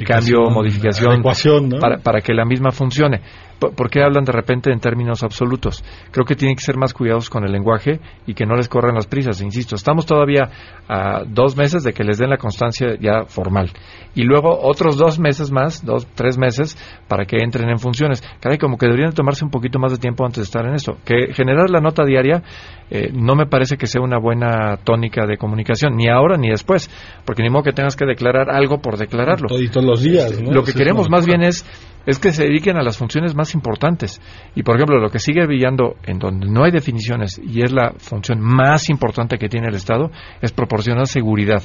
[0.06, 3.20] cambio, modificación para, para que la misma funcione.
[3.58, 5.84] ¿Por qué hablan de repente en términos absolutos?
[6.12, 8.94] Creo que tienen que ser más cuidadosos con el lenguaje y que no les corran
[8.94, 9.40] las prisas.
[9.40, 10.50] Insisto, estamos todavía
[10.88, 13.70] a dos meses de que les den la constancia ya formal.
[14.14, 16.76] Y luego otros dos meses más, dos, tres meses,
[17.08, 18.22] para que entren en funciones.
[18.40, 20.98] Caray, como que deberían tomarse un poquito más de tiempo antes de estar en esto.
[21.04, 22.42] Que generar la nota diaria
[22.90, 26.90] eh, no me parece que sea una buena tónica de comunicación, ni ahora ni después.
[27.24, 29.48] Porque ni modo que tengas que declarar algo por declararlo.
[29.58, 30.40] Y todos los días.
[30.40, 31.64] Lo que queremos más bien es
[32.08, 34.18] es que se dediquen a las funciones más importantes.
[34.54, 37.92] Y, por ejemplo, lo que sigue brillando en donde no hay definiciones y es la
[37.98, 41.62] función más importante que tiene el Estado es proporcionar seguridad.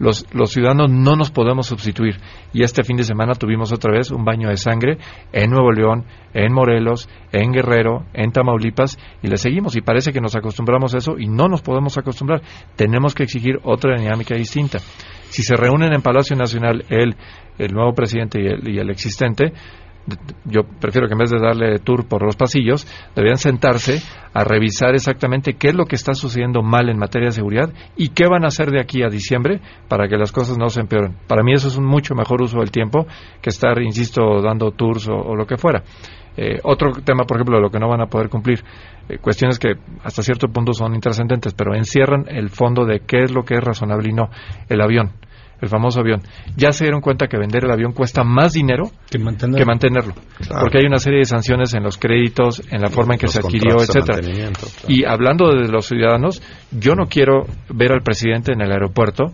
[0.00, 2.16] Los, los, ciudadanos no nos podemos sustituir.
[2.52, 4.98] Y este fin de semana tuvimos otra vez un baño de sangre
[5.32, 9.76] en Nuevo León, en Morelos, en Guerrero, en Tamaulipas, y le seguimos.
[9.76, 12.42] Y parece que nos acostumbramos a eso y no nos podemos acostumbrar.
[12.74, 14.78] Tenemos que exigir otra dinámica distinta.
[15.28, 17.14] Si se reúnen en Palacio Nacional el
[17.60, 19.52] el nuevo presidente y el, existente,
[20.44, 24.94] yo prefiero que en vez de darle tour por los pasillos, deberían sentarse a revisar
[24.94, 28.44] exactamente qué es lo que está sucediendo mal en materia de seguridad y qué van
[28.44, 31.16] a hacer de aquí a diciembre para que las cosas no se empeoren.
[31.26, 33.06] Para mí eso es un mucho mejor uso del tiempo
[33.40, 35.82] que estar, insisto, dando tours o, lo que fuera.
[36.36, 38.62] Eh, otro tema, por ejemplo, de lo que no van a poder cumplir,
[39.08, 43.32] eh, cuestiones que hasta cierto punto son intrascendentes, pero encierran el fondo de qué es
[43.32, 44.30] lo que es razonable y no.
[44.68, 45.12] El avión
[45.60, 46.22] el famoso avión,
[46.56, 50.14] ya se dieron cuenta que vender el avión cuesta más dinero que mantenerlo,
[50.60, 53.40] porque hay una serie de sanciones en los créditos, en la forma en que se
[53.40, 54.20] adquirió, etcétera.
[54.88, 59.26] Y hablando de los ciudadanos, yo no quiero ver al presidente en el aeropuerto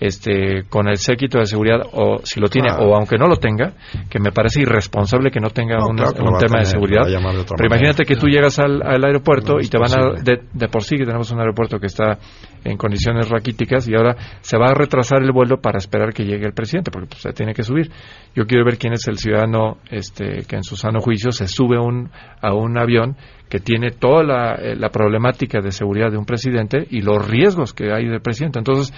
[0.00, 3.72] este, con el séquito de seguridad, o si lo tiene, o aunque no lo tenga,
[4.10, 7.04] que me parece irresponsable que no tenga un, tema de seguridad.
[7.04, 11.04] Pero imagínate que tú llegas al, aeropuerto y te van a, de, por sí que
[11.04, 12.18] tenemos un aeropuerto que está
[12.64, 16.46] en condiciones raquíticas y ahora se va a retrasar el vuelo para esperar que llegue
[16.46, 17.90] el presidente, porque pues, se tiene que subir.
[18.34, 21.78] Yo quiero ver quién es el ciudadano este, que en su sano juicio se sube
[21.78, 23.16] un, a un avión
[23.48, 27.72] que tiene toda la, eh, la problemática de seguridad de un presidente y los riesgos
[27.72, 28.58] que hay del presidente.
[28.58, 28.92] Entonces,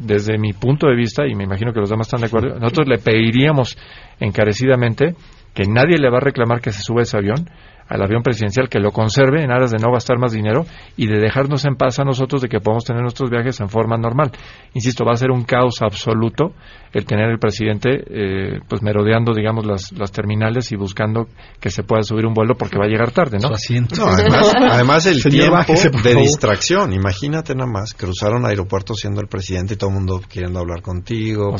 [0.00, 2.88] desde mi punto de vista, y me imagino que los demás están de acuerdo, nosotros
[2.88, 3.76] le pediríamos
[4.18, 5.14] encarecidamente
[5.54, 7.48] que nadie le va a reclamar que se suba ese avión,
[7.90, 10.64] al avión presidencial que lo conserve en aras de no gastar más dinero
[10.96, 13.98] y de dejarnos en paz a nosotros de que podamos tener nuestros viajes en forma
[13.98, 14.30] normal.
[14.74, 16.54] Insisto, va a ser un caos absoluto
[16.92, 21.28] el tener el presidente eh, pues merodeando, digamos, las, las terminales y buscando
[21.60, 23.48] que se pueda subir un vuelo porque va a llegar tarde, ¿no?
[24.70, 26.92] además, el tiempo de distracción.
[26.92, 30.80] Imagínate nada más cruzar un aeropuerto siendo el presidente y todo el mundo queriendo hablar
[30.80, 31.58] contigo, o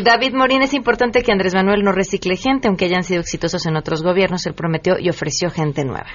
[0.03, 3.77] David Morín, es importante que Andrés Manuel no recicle gente, aunque hayan sido exitosos en
[3.77, 6.09] otros gobiernos, él prometió y ofreció gente nueva.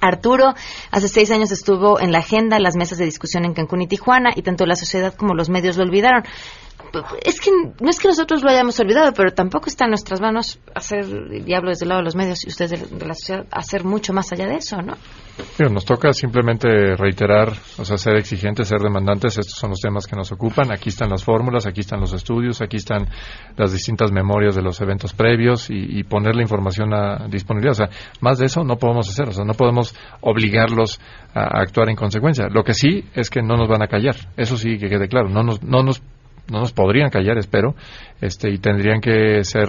[0.00, 0.54] Arturo
[0.90, 4.30] hace seis años estuvo en la agenda, las mesas de discusión en Cancún y Tijuana,
[4.34, 6.24] y tanto la sociedad como los medios lo olvidaron.
[7.24, 10.58] Es que no es que nosotros lo hayamos olvidado, pero tampoco está en nuestras manos
[10.74, 11.06] hacer
[11.44, 14.32] diablo desde el lado de los medios y ustedes de, la sociedad hacer mucho más
[14.32, 14.94] allá de eso, ¿no?
[15.70, 19.38] nos toca simplemente reiterar, o sea, ser exigentes, ser demandantes.
[19.38, 20.72] Estos son los temas que nos ocupan.
[20.72, 23.08] Aquí están las fórmulas, aquí están los estudios, aquí están
[23.56, 27.72] las distintas memorias de los eventos previos y, poner la información a disponibilidad.
[27.72, 29.28] O sea, más de eso no podemos hacer.
[29.28, 31.00] O sea, no podemos obligarlos
[31.32, 32.48] a, a actuar en consecuencia.
[32.50, 34.16] Lo que sí es que no nos van a callar.
[34.36, 35.28] Eso sí que quede claro.
[35.28, 36.02] No nos, no nos
[36.50, 37.74] no nos podrían callar, espero,
[38.20, 39.68] este, y tendrían que ser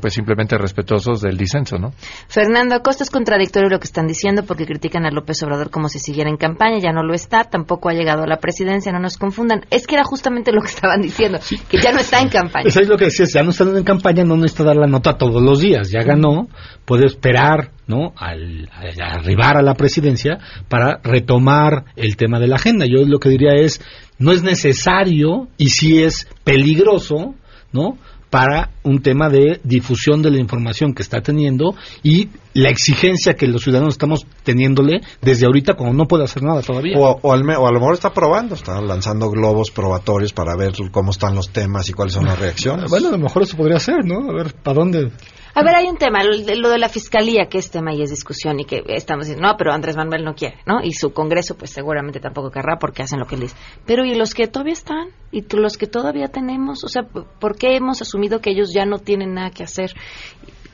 [0.00, 1.92] pues simplemente respetuosos del disenso, ¿no?
[2.28, 5.98] Fernando Acosta es contradictorio lo que están diciendo porque critican a López Obrador como si
[5.98, 9.16] siguiera en campaña, ya no lo está, tampoco ha llegado a la presidencia, no nos
[9.16, 9.64] confundan.
[9.70, 11.38] Es que era justamente lo que estaban diciendo,
[11.68, 12.68] que ya no está en campaña.
[12.68, 15.16] Eso es lo que decías, ya no está en campaña, no necesita dar la nota
[15.16, 16.48] todos los días, ya ganó,
[16.84, 18.12] puede esperar, ¿no?
[18.16, 18.68] Al,
[19.00, 20.38] arribar a la presidencia
[20.68, 22.86] para retomar el tema de la agenda.
[22.86, 23.80] Yo lo que diría es,
[24.18, 27.34] no es necesario y sí es peligroso,
[27.72, 27.98] ¿no?
[28.30, 33.46] para un tema de difusión de la información que está teniendo y la exigencia que
[33.46, 36.98] los ciudadanos estamos teniéndole desde ahorita cuando no puede hacer nada todavía.
[36.98, 41.50] O, a lo mejor está probando, está lanzando globos probatorios para ver cómo están los
[41.50, 42.90] temas y cuáles son las reacciones.
[42.90, 44.30] Bueno, a lo mejor eso podría ser, ¿no?
[44.30, 45.10] A ver, ¿para dónde?
[45.58, 48.60] A ver, hay un tema, lo de la fiscalía, que es tema y es discusión
[48.60, 50.82] y que estamos diciendo, no, pero Andrés Manuel no quiere, ¿no?
[50.82, 53.56] Y su Congreso, pues seguramente tampoco querrá porque hacen lo que les.
[53.86, 55.08] Pero ¿y los que todavía están?
[55.32, 56.84] ¿Y los que todavía tenemos?
[56.84, 59.94] O sea, ¿por qué hemos asumido que ellos ya no tienen nada que hacer?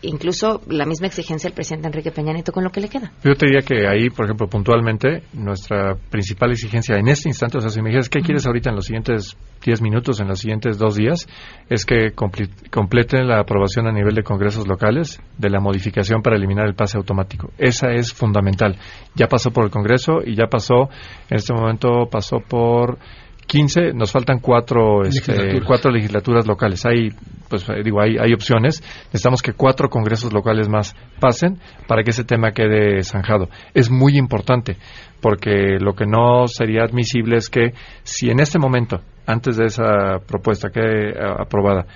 [0.02, 3.12] Incluso la misma exigencia del presidente Enrique Peña Nieto con lo que le queda.
[3.24, 7.60] Yo te diría que ahí, por ejemplo, puntualmente, nuestra principal exigencia en este instante, o
[7.60, 10.78] sea, si me dijeras, ¿qué quieres ahorita en los siguientes 10 minutos, en los siguientes
[10.78, 11.28] dos días?
[11.68, 16.66] Es que completen la aprobación a nivel de congresos locales de la modificación para eliminar
[16.66, 17.50] el pase automático.
[17.58, 18.76] Esa es fundamental.
[19.14, 20.88] Ya pasó por el Congreso y ya pasó,
[21.30, 22.98] en este momento pasó por
[23.46, 25.66] 15, nos faltan cuatro, este, legislaturas.
[25.66, 26.86] cuatro legislaturas locales.
[26.86, 27.10] Hay,
[27.52, 28.82] pues eh, digo, hay, opciones.
[29.06, 33.50] Necesitamos que cuatro congresos locales más pasen para que ese tema quede zanjado.
[33.74, 34.78] Es muy importante
[35.20, 37.74] porque lo que no sería admisible es que
[38.04, 41.86] si en este momento, antes de esa propuesta que eh, aprobada,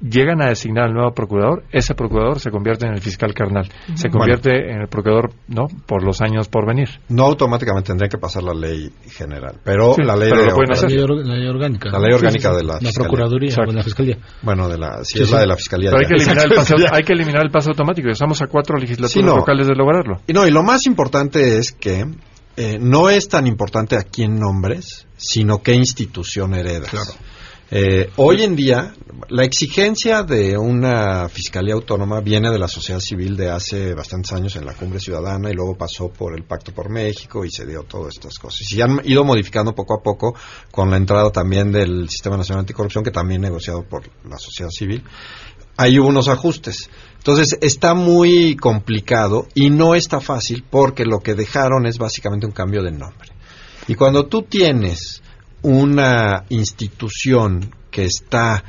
[0.00, 4.08] llegan a designar al nuevo procurador, ese procurador se convierte en el fiscal carnal, se
[4.10, 5.66] convierte en el procurador, ¿no?
[5.86, 6.88] Por los años por venir.
[7.08, 11.90] No automáticamente tendría que pasar la ley general, pero la ley, de, la ley, orgánica.
[11.90, 14.18] La ley orgánica de la, la procuraduría o la fiscalía.
[14.42, 15.90] Bueno, de la, si es la de la fiscalía.
[15.90, 18.08] Pero hay que, eliminar el paso, hay que eliminar el paso automático.
[18.08, 20.20] Estamos a cuatro legislaturas locales de lograrlo.
[20.26, 22.04] Y no, y lo más importante es que
[22.56, 26.90] eh, no es tan importante a quién nombres, sino qué institución heredas.
[26.90, 27.10] Claro.
[27.68, 28.94] Eh, hoy en día,
[29.28, 34.54] la exigencia de una fiscalía autónoma viene de la sociedad civil de hace bastantes años
[34.54, 37.82] en la Cumbre Ciudadana y luego pasó por el Pacto por México y se dio
[37.82, 38.70] todas estas cosas.
[38.72, 40.36] Y han ido modificando poco a poco
[40.70, 45.02] con la entrada también del Sistema Nacional Anticorrupción, que también negociado por la sociedad civil.
[45.76, 46.88] Hay unos ajustes.
[47.16, 52.52] Entonces está muy complicado y no está fácil porque lo que dejaron es básicamente un
[52.52, 53.30] cambio de nombre.
[53.88, 55.20] Y cuando tú tienes
[55.62, 58.62] una institución que está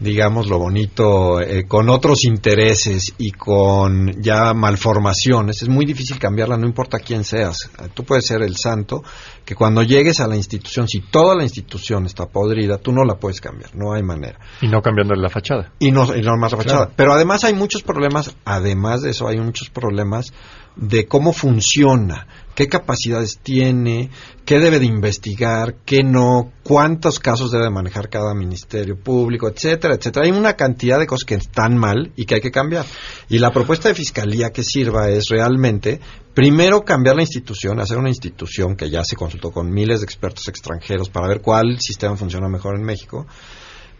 [0.00, 6.56] digamos lo bonito, eh, con otros intereses y con ya malformaciones, es muy difícil cambiarla,
[6.56, 7.70] no importa quién seas.
[7.92, 9.04] Tú puedes ser el santo,
[9.50, 13.16] que cuando llegues a la institución, si toda la institución está podrida, tú no la
[13.16, 14.38] puedes cambiar, no hay manera.
[14.60, 15.72] Y no cambiando la fachada.
[15.80, 16.92] Y no, y no más la fachada.
[16.94, 20.32] Pero además hay muchos problemas, además de eso hay muchos problemas
[20.76, 24.10] de cómo funciona, qué capacidades tiene,
[24.44, 30.26] qué debe de investigar, qué no, cuántos casos debe manejar cada ministerio público, etcétera, etcétera.
[30.26, 32.86] Hay una cantidad de cosas que están mal y que hay que cambiar.
[33.28, 36.00] Y la propuesta de fiscalía que sirva es realmente,
[36.34, 40.48] primero, cambiar la institución, hacer una institución que ya se consultó con miles de expertos
[40.48, 43.26] extranjeros para ver cuál sistema funciona mejor en México,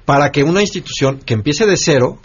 [0.05, 2.19] para que una institución que empiece de cero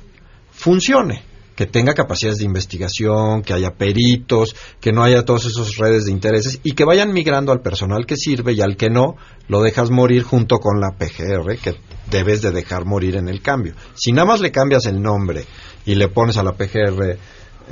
[0.51, 1.23] funcione
[1.55, 6.11] que tenga capacidades de investigación, que haya peritos, que no haya todas esas redes de
[6.11, 9.15] intereses y que vayan migrando al personal que sirve y al que no
[9.47, 11.75] lo dejas morir junto con la PGR que
[12.11, 13.73] debes de dejar morir en el cambio.
[13.95, 15.45] Si nada más le cambias el nombre
[15.85, 17.17] y le pones a la PGR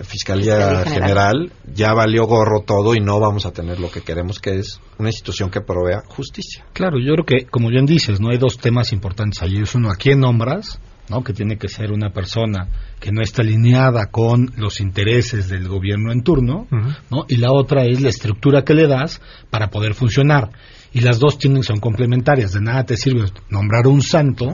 [0.04, 4.60] Fiscalía General, ya valió gorro todo y no vamos a tener lo que queremos, que
[4.60, 6.66] es una institución que provea justicia.
[6.74, 9.62] Claro, yo creo que, como bien dices, no hay dos temas importantes allí.
[9.62, 10.80] Es uno, ¿a quién nombras?
[11.10, 11.24] ¿no?
[11.24, 12.70] que tiene que ser una persona
[13.00, 17.26] que no está alineada con los intereses del gobierno en turno, ¿no?
[17.28, 20.52] y la otra es la estructura que le das para poder funcionar.
[20.96, 22.54] Y las dos tienen, son complementarias.
[22.54, 24.46] De nada te sirve nombrar un santo,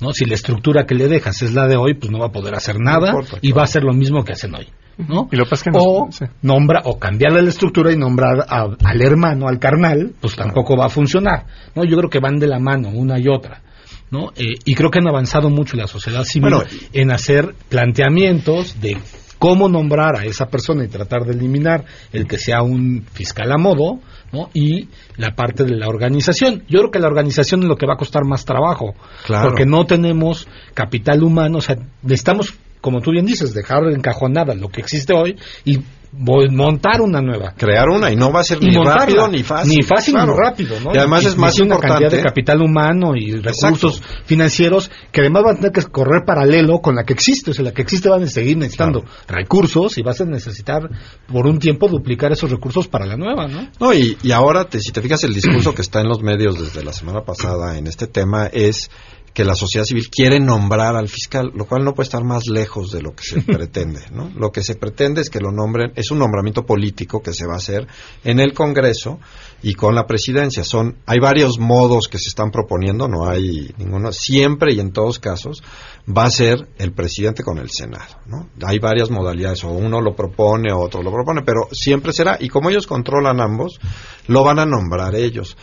[0.00, 0.12] ¿no?
[0.12, 2.54] Si la estructura que le dejas es la de hoy, pues no va a poder
[2.54, 4.68] hacer nada y va a hacer lo mismo que hacen hoy.
[5.06, 5.28] ¿No?
[5.74, 6.08] o
[6.42, 10.88] nombra o cambiarle la estructura y nombrar al hermano, al carnal, pues tampoco va a
[10.88, 11.46] funcionar.
[11.74, 11.84] ¿no?
[11.84, 13.62] Yo creo que van de la mano una y otra.
[14.10, 14.30] ¿no?
[14.36, 16.54] Eh, y creo que han avanzado mucho la sociedad civil
[16.92, 18.96] en hacer planteamientos de
[19.38, 23.58] cómo nombrar a esa persona y tratar de eliminar el que sea un fiscal a
[23.58, 24.00] modo,
[24.32, 24.50] ¿no?
[24.52, 26.64] Y la parte de la organización.
[26.68, 28.94] Yo creo que la organización es lo que va a costar más trabajo,
[29.26, 34.68] porque no tenemos capital humano, o sea, necesitamos como tú bien dices, dejar encajonada lo
[34.68, 35.78] que existe hoy y
[36.12, 37.52] montar una nueva.
[37.56, 39.76] Crear una y no va a ser ni rápido ni fácil.
[39.76, 40.94] Ni fácil ni rápido, ¿no?
[40.94, 42.04] Y además es más una importante.
[42.04, 46.80] cantidad de capital humano y recursos financieros que además van a tener que correr paralelo
[46.80, 47.50] con la que existe.
[47.50, 50.88] O sea, la que existe van a seguir necesitando recursos y vas a necesitar
[51.30, 53.68] por un tiempo duplicar esos recursos para la nueva, ¿no?
[53.78, 56.58] No, y, y ahora, te, si te fijas, el discurso que está en los medios
[56.58, 58.90] desde la semana pasada en este tema es
[59.32, 62.90] que la sociedad civil quiere nombrar al fiscal, lo cual no puede estar más lejos
[62.90, 64.00] de lo que se pretende.
[64.12, 64.30] ¿no?
[64.36, 67.54] Lo que se pretende es que lo nombren, es un nombramiento político que se va
[67.54, 67.86] a hacer
[68.24, 69.18] en el Congreso
[69.62, 70.64] y con la presidencia.
[70.64, 75.18] Son, hay varios modos que se están proponiendo, no hay ninguno, siempre y en todos
[75.18, 75.62] casos
[76.08, 78.20] va a ser el presidente con el Senado.
[78.26, 78.48] ¿no?
[78.64, 82.48] Hay varias modalidades, o uno lo propone, o otro lo propone, pero siempre será, y
[82.48, 83.78] como ellos controlan ambos,
[84.26, 85.56] lo van a nombrar ellos.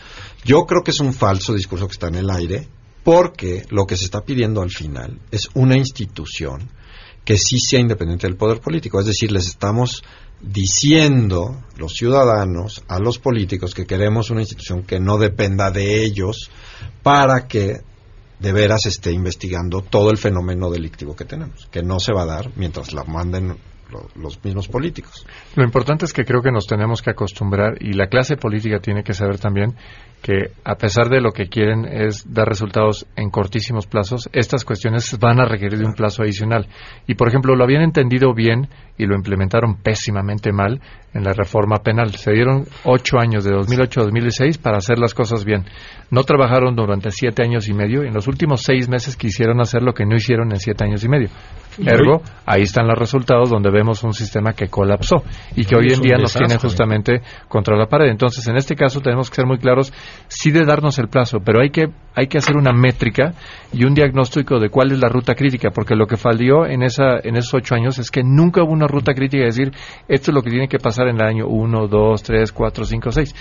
[0.44, 2.68] Yo creo que es un falso discurso que está en el aire
[3.06, 6.68] porque lo que se está pidiendo al final es una institución
[7.24, 8.98] que sí sea independiente del poder político.
[8.98, 10.02] Es decir, les estamos
[10.40, 16.50] diciendo los ciudadanos a los políticos que queremos una institución que no dependa de ellos
[17.04, 17.76] para que
[18.40, 22.26] de veras esté investigando todo el fenómeno delictivo que tenemos, que no se va a
[22.26, 23.56] dar mientras la manden
[24.16, 25.26] los mismos políticos.
[25.54, 29.02] Lo importante es que creo que nos tenemos que acostumbrar y la clase política tiene
[29.02, 29.76] que saber también
[30.22, 35.16] que a pesar de lo que quieren es dar resultados en cortísimos plazos, estas cuestiones
[35.20, 36.66] van a requerir de un plazo adicional.
[37.06, 38.68] Y, por ejemplo, lo habían entendido bien
[38.98, 40.80] y lo implementaron pésimamente mal
[41.12, 42.14] en la reforma penal.
[42.14, 45.64] Se dieron ocho años, de 2008 a 2016, para hacer las cosas bien.
[46.10, 49.82] No trabajaron durante siete años y medio y en los últimos seis meses quisieron hacer
[49.82, 51.28] lo que no hicieron en siete años y medio.
[51.84, 55.22] Ergo, ahí están los resultados donde vemos un sistema que colapsó
[55.54, 58.08] y que hoy en día nos tiene justamente contra la pared.
[58.08, 59.92] Entonces, en este caso tenemos que ser muy claros
[60.28, 63.34] sí de darnos el plazo, pero hay que, hay que hacer una métrica
[63.72, 67.18] y un diagnóstico de cuál es la ruta crítica, porque lo que falló en, esa,
[67.22, 69.72] en esos ocho años es que nunca hubo una ruta crítica, es decir,
[70.08, 73.10] esto es lo que tiene que pasar en el año uno, dos, tres, cuatro, cinco,
[73.10, 73.34] seis.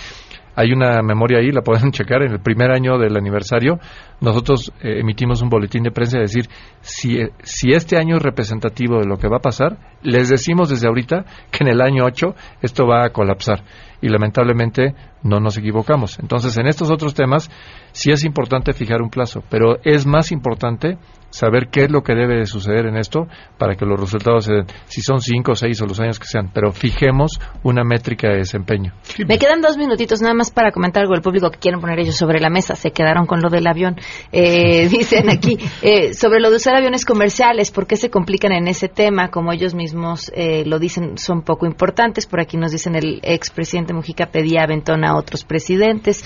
[0.55, 2.23] Hay una memoria ahí, la pueden checar.
[2.23, 3.79] En el primer año del aniversario,
[4.21, 6.49] nosotros eh, emitimos un boletín de prensa, es decir,
[6.81, 10.87] si, si este año es representativo de lo que va a pasar, les decimos desde
[10.87, 13.63] ahorita que en el año 8 esto va a colapsar.
[14.01, 14.93] Y lamentablemente
[15.23, 16.19] no nos equivocamos.
[16.19, 17.49] Entonces, en estos otros temas
[17.91, 20.97] sí es importante fijar un plazo, pero es más importante
[21.35, 23.27] saber qué es lo que debe de suceder en esto
[23.57, 26.49] para que los resultados se den, si son cinco, seis o los años que sean,
[26.53, 28.93] pero fijemos una métrica de desempeño.
[29.27, 32.15] Me quedan dos minutitos nada más para comentar algo del público que quieren poner ellos
[32.15, 32.75] sobre la mesa.
[32.75, 33.97] Se quedaron con lo del avión.
[34.31, 38.67] Eh, dicen aquí, eh, sobre lo de usar aviones comerciales, ¿por qué se complican en
[38.67, 39.29] ese tema?
[39.29, 42.27] Como ellos mismos eh, lo dicen, son poco importantes.
[42.27, 46.23] Por aquí nos dicen el expresidente Mujica pedía aventón a otros presidentes.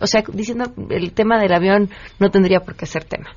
[0.00, 3.30] o sea, diciendo el tema del avión no tendría por qué ser tema.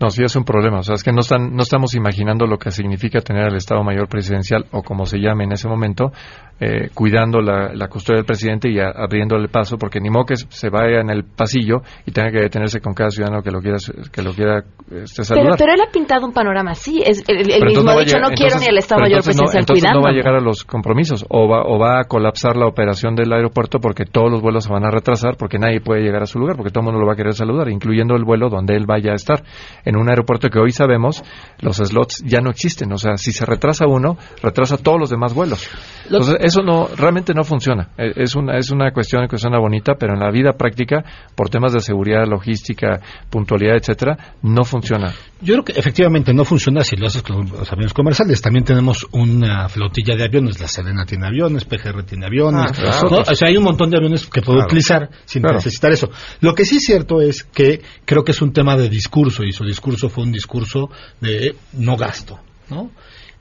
[0.00, 0.78] No, sí es un problema.
[0.78, 3.84] O sea, es que no, están, no estamos imaginando lo que significa tener al Estado
[3.84, 6.10] Mayor Presidencial, o como se llame en ese momento,
[6.58, 11.00] eh, cuidando la, custodia del presidente y abriéndole paso, porque ni modo que se vaya
[11.00, 13.78] en el pasillo y tenga que detenerse con cada ciudadano que lo quiera,
[14.12, 15.56] que lo quiera este, saludar.
[15.58, 17.02] Pero, él ha pintado un panorama así.
[17.04, 20.02] Es, el, mismo ha dicho, no quiero ni al Estado Mayor Presidencial no, entonces no
[20.02, 23.32] va a llegar a los compromisos, o va, o va a colapsar la operación del
[23.32, 26.38] aeropuerto porque todos los vuelos se van a retrasar, porque nadie puede llegar a su
[26.38, 28.84] lugar, porque todo el mundo lo va a querer saludar, incluyendo el vuelo donde él
[28.86, 29.44] vaya a estar.
[29.90, 31.20] En un aeropuerto que hoy sabemos,
[31.58, 32.92] los slots ya no existen.
[32.92, 35.68] O sea, si se retrasa uno, retrasa todos los demás vuelos.
[36.04, 37.88] Entonces, eso no realmente no funciona.
[37.98, 41.02] E, es una, es una cuestión que suena bonita, pero en la vida práctica,
[41.34, 45.12] por temas de seguridad, logística, puntualidad, etcétera, no funciona.
[45.42, 48.40] Yo creo que efectivamente no funciona si lo haces con los aviones comerciales.
[48.40, 50.60] También tenemos una flotilla de aviones.
[50.60, 52.78] La Serena tiene aviones, PGR tiene aviones.
[52.78, 56.10] Ah, o sea, hay un montón de aviones que puedo utilizar sin necesitar eso.
[56.40, 59.50] Lo que sí es cierto es que creo que es un tema de discurso y
[59.50, 62.90] su discurso fue un discurso de no gasto, ¿no?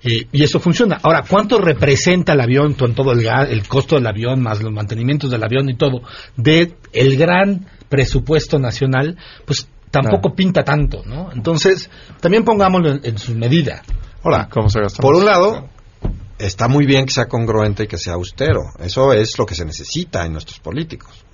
[0.02, 1.00] Eh, y eso funciona.
[1.04, 5.30] Ahora, ¿cuánto representa el avión, en todo el, el costo del avión, más los mantenimientos
[5.30, 6.02] del avión y todo,
[6.38, 9.18] de el gran presupuesto nacional?
[9.46, 11.32] Pues tampoco pinta tanto, ¿no?
[11.34, 11.90] Entonces,
[12.22, 13.84] también pongámoslo en, su medida.
[14.24, 15.02] Ahora, ¿cómo se gasta?
[15.02, 15.68] Por un lado,
[16.38, 18.62] está muy bien que sea congruente y que sea austero.
[18.80, 21.26] Eso es lo que se necesita en nuestros políticos.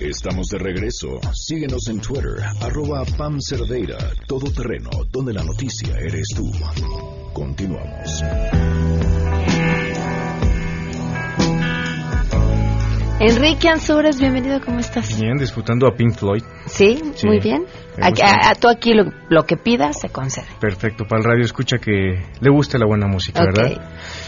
[0.00, 1.20] Estamos de regreso.
[1.34, 6.52] Síguenos en Twitter, arroba Pam Cerdeira, Todo Terreno, donde la noticia eres tú.
[7.32, 8.22] Continuamos.
[13.18, 15.18] Enrique Ansures, bienvenido, ¿cómo estás?
[15.18, 16.42] Bien, disfrutando a Pink Floyd.
[16.66, 17.64] Sí, muy bien.
[17.98, 20.44] A, tú aquí lo, que pidas se concede.
[20.60, 21.92] Perfecto, para el radio escucha que
[22.38, 23.80] le guste la buena música, ¿verdad?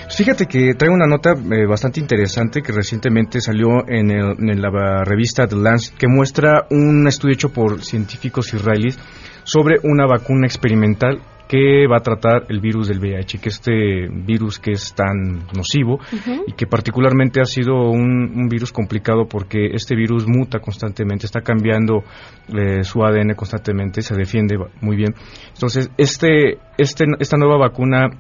[0.05, 5.05] Pues fíjate que traigo una nota eh, bastante interesante que recientemente salió en, en la
[5.05, 8.99] revista The Lancet que muestra un estudio hecho por científicos israelíes
[9.45, 14.59] sobre una vacuna experimental que va a tratar el virus del VIH, que este virus
[14.59, 15.99] que es tan nocivo
[16.47, 22.05] y que particularmente ha sido un, virus complicado porque este virus muta constantemente, está cambiando
[22.49, 25.15] eh, su ADN constantemente, se defiende muy bien.
[25.55, 28.11] Entonces, este, este, esta nueva vacuna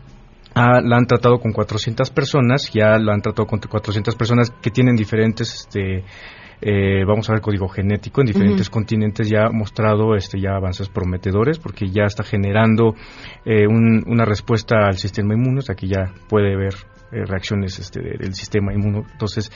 [0.55, 4.97] la han tratado con 400 personas, ya la han tratado con 400 personas que tienen
[4.97, 6.05] diferentes este,
[6.61, 10.89] eh, vamos a ver código genético en diferentes continentes ya ha mostrado este ya avances
[10.89, 12.95] prometedores porque ya está generando
[13.45, 16.75] eh, una respuesta al sistema inmune, o sea que ya puede ver
[17.13, 19.05] eh, reacciones este, del sistema inmuno.
[19.11, 19.51] Entonces,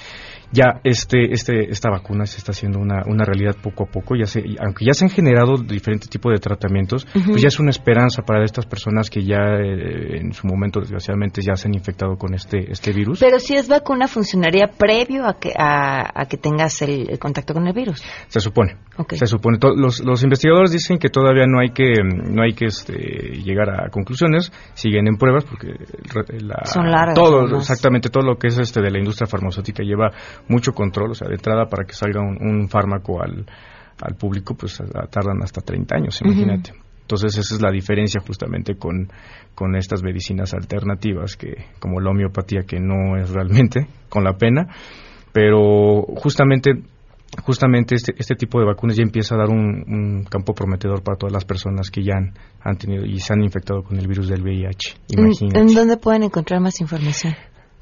[0.52, 4.26] ya este, este, esta vacuna se está haciendo una, una realidad poco a poco, ya
[4.26, 8.22] se, aunque ya se han generado diferentes tipos de tratamientos, pues ya es una esperanza
[8.22, 12.34] para estas personas que ya eh, en su momento, desgraciadamente, ya se han infectado con
[12.34, 13.20] este, este virus.
[13.20, 17.72] Pero si es vacuna, funcionaría previo a que, a, que tengas el, contacto con el
[17.72, 18.02] virus.
[18.28, 18.76] Se supone.
[19.10, 19.58] Se supone.
[19.76, 22.94] los, los investigadores dicen que todavía no hay que, no hay que este,
[23.42, 25.68] llegar a conclusiones, siguen en pruebas porque
[26.40, 27.14] la, Son largas
[27.46, 30.10] exactamente todo lo que es este de la industria farmacéutica lleva
[30.48, 33.46] mucho control, o sea, de entrada para que salga un, fármaco al,
[34.00, 36.72] al público, pues tardan hasta 30 años, imagínate.
[37.02, 39.08] Entonces esa es la diferencia justamente con,
[39.54, 44.68] con estas medicinas alternativas, que como la homeopatía, que no es realmente con la pena,
[45.32, 46.72] pero justamente
[47.44, 51.32] justamente este, este tipo de vacunas ya empieza a dar un, campo prometedor para todas
[51.32, 52.14] las personas que ya
[52.60, 54.96] han, tenido y se han infectado con el virus del VIH.
[55.54, 57.34] ¿En dónde pueden encontrar más información?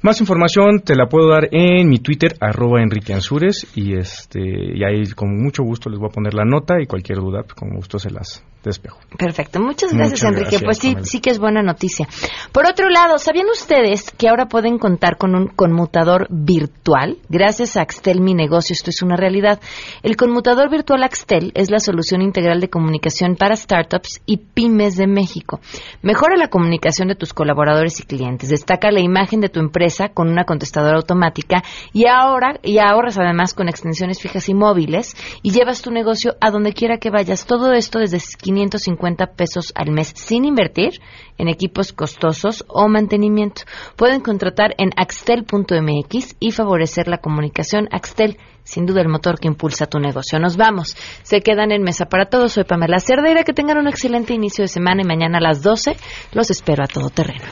[0.03, 4.83] Más información te la puedo dar en mi Twitter, arroba Enrique Ansures, y, este, y
[4.83, 7.69] ahí con mucho gusto les voy a poner la nota y cualquier duda, pues, con
[7.69, 8.99] gusto se las despejo.
[9.17, 12.07] Perfecto, muchas gracias Enrique, pues sí, sí que es buena noticia.
[12.51, 17.17] Por otro lado, ¿sabían ustedes que ahora pueden contar con un conmutador virtual?
[17.29, 19.59] Gracias a Axtel Mi Negocio, esto es una realidad.
[20.03, 25.07] El conmutador virtual Axtel es la solución integral de comunicación para startups y pymes de
[25.07, 25.59] México.
[26.01, 30.29] Mejora la comunicación de tus colaboradores y clientes, destaca la imagen de tu empresa con
[30.29, 35.81] una contestadora automática y ahora y ahorras además con extensiones fijas y móviles y llevas
[35.81, 37.45] tu negocio a donde quiera que vayas.
[37.45, 38.17] Todo esto desde
[38.51, 40.99] 550 pesos al mes sin invertir
[41.37, 43.63] en equipos costosos o mantenimiento.
[43.95, 49.87] Pueden contratar en axtel.mx y favorecer la comunicación Axtel sin duda el motor que impulsa
[49.87, 50.39] tu negocio.
[50.39, 50.95] Nos vamos.
[51.23, 52.53] Se quedan en mesa para todos.
[52.53, 53.43] Soy Pamela Cerdeira.
[53.43, 55.95] Que tengan un excelente inicio de semana y mañana a las 12
[56.33, 57.45] los espero a todo terreno.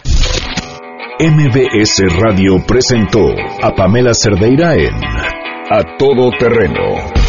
[1.19, 3.25] MBS Radio presentó
[3.61, 4.93] a Pamela Cerdeira en
[5.69, 7.28] A Todo Terreno.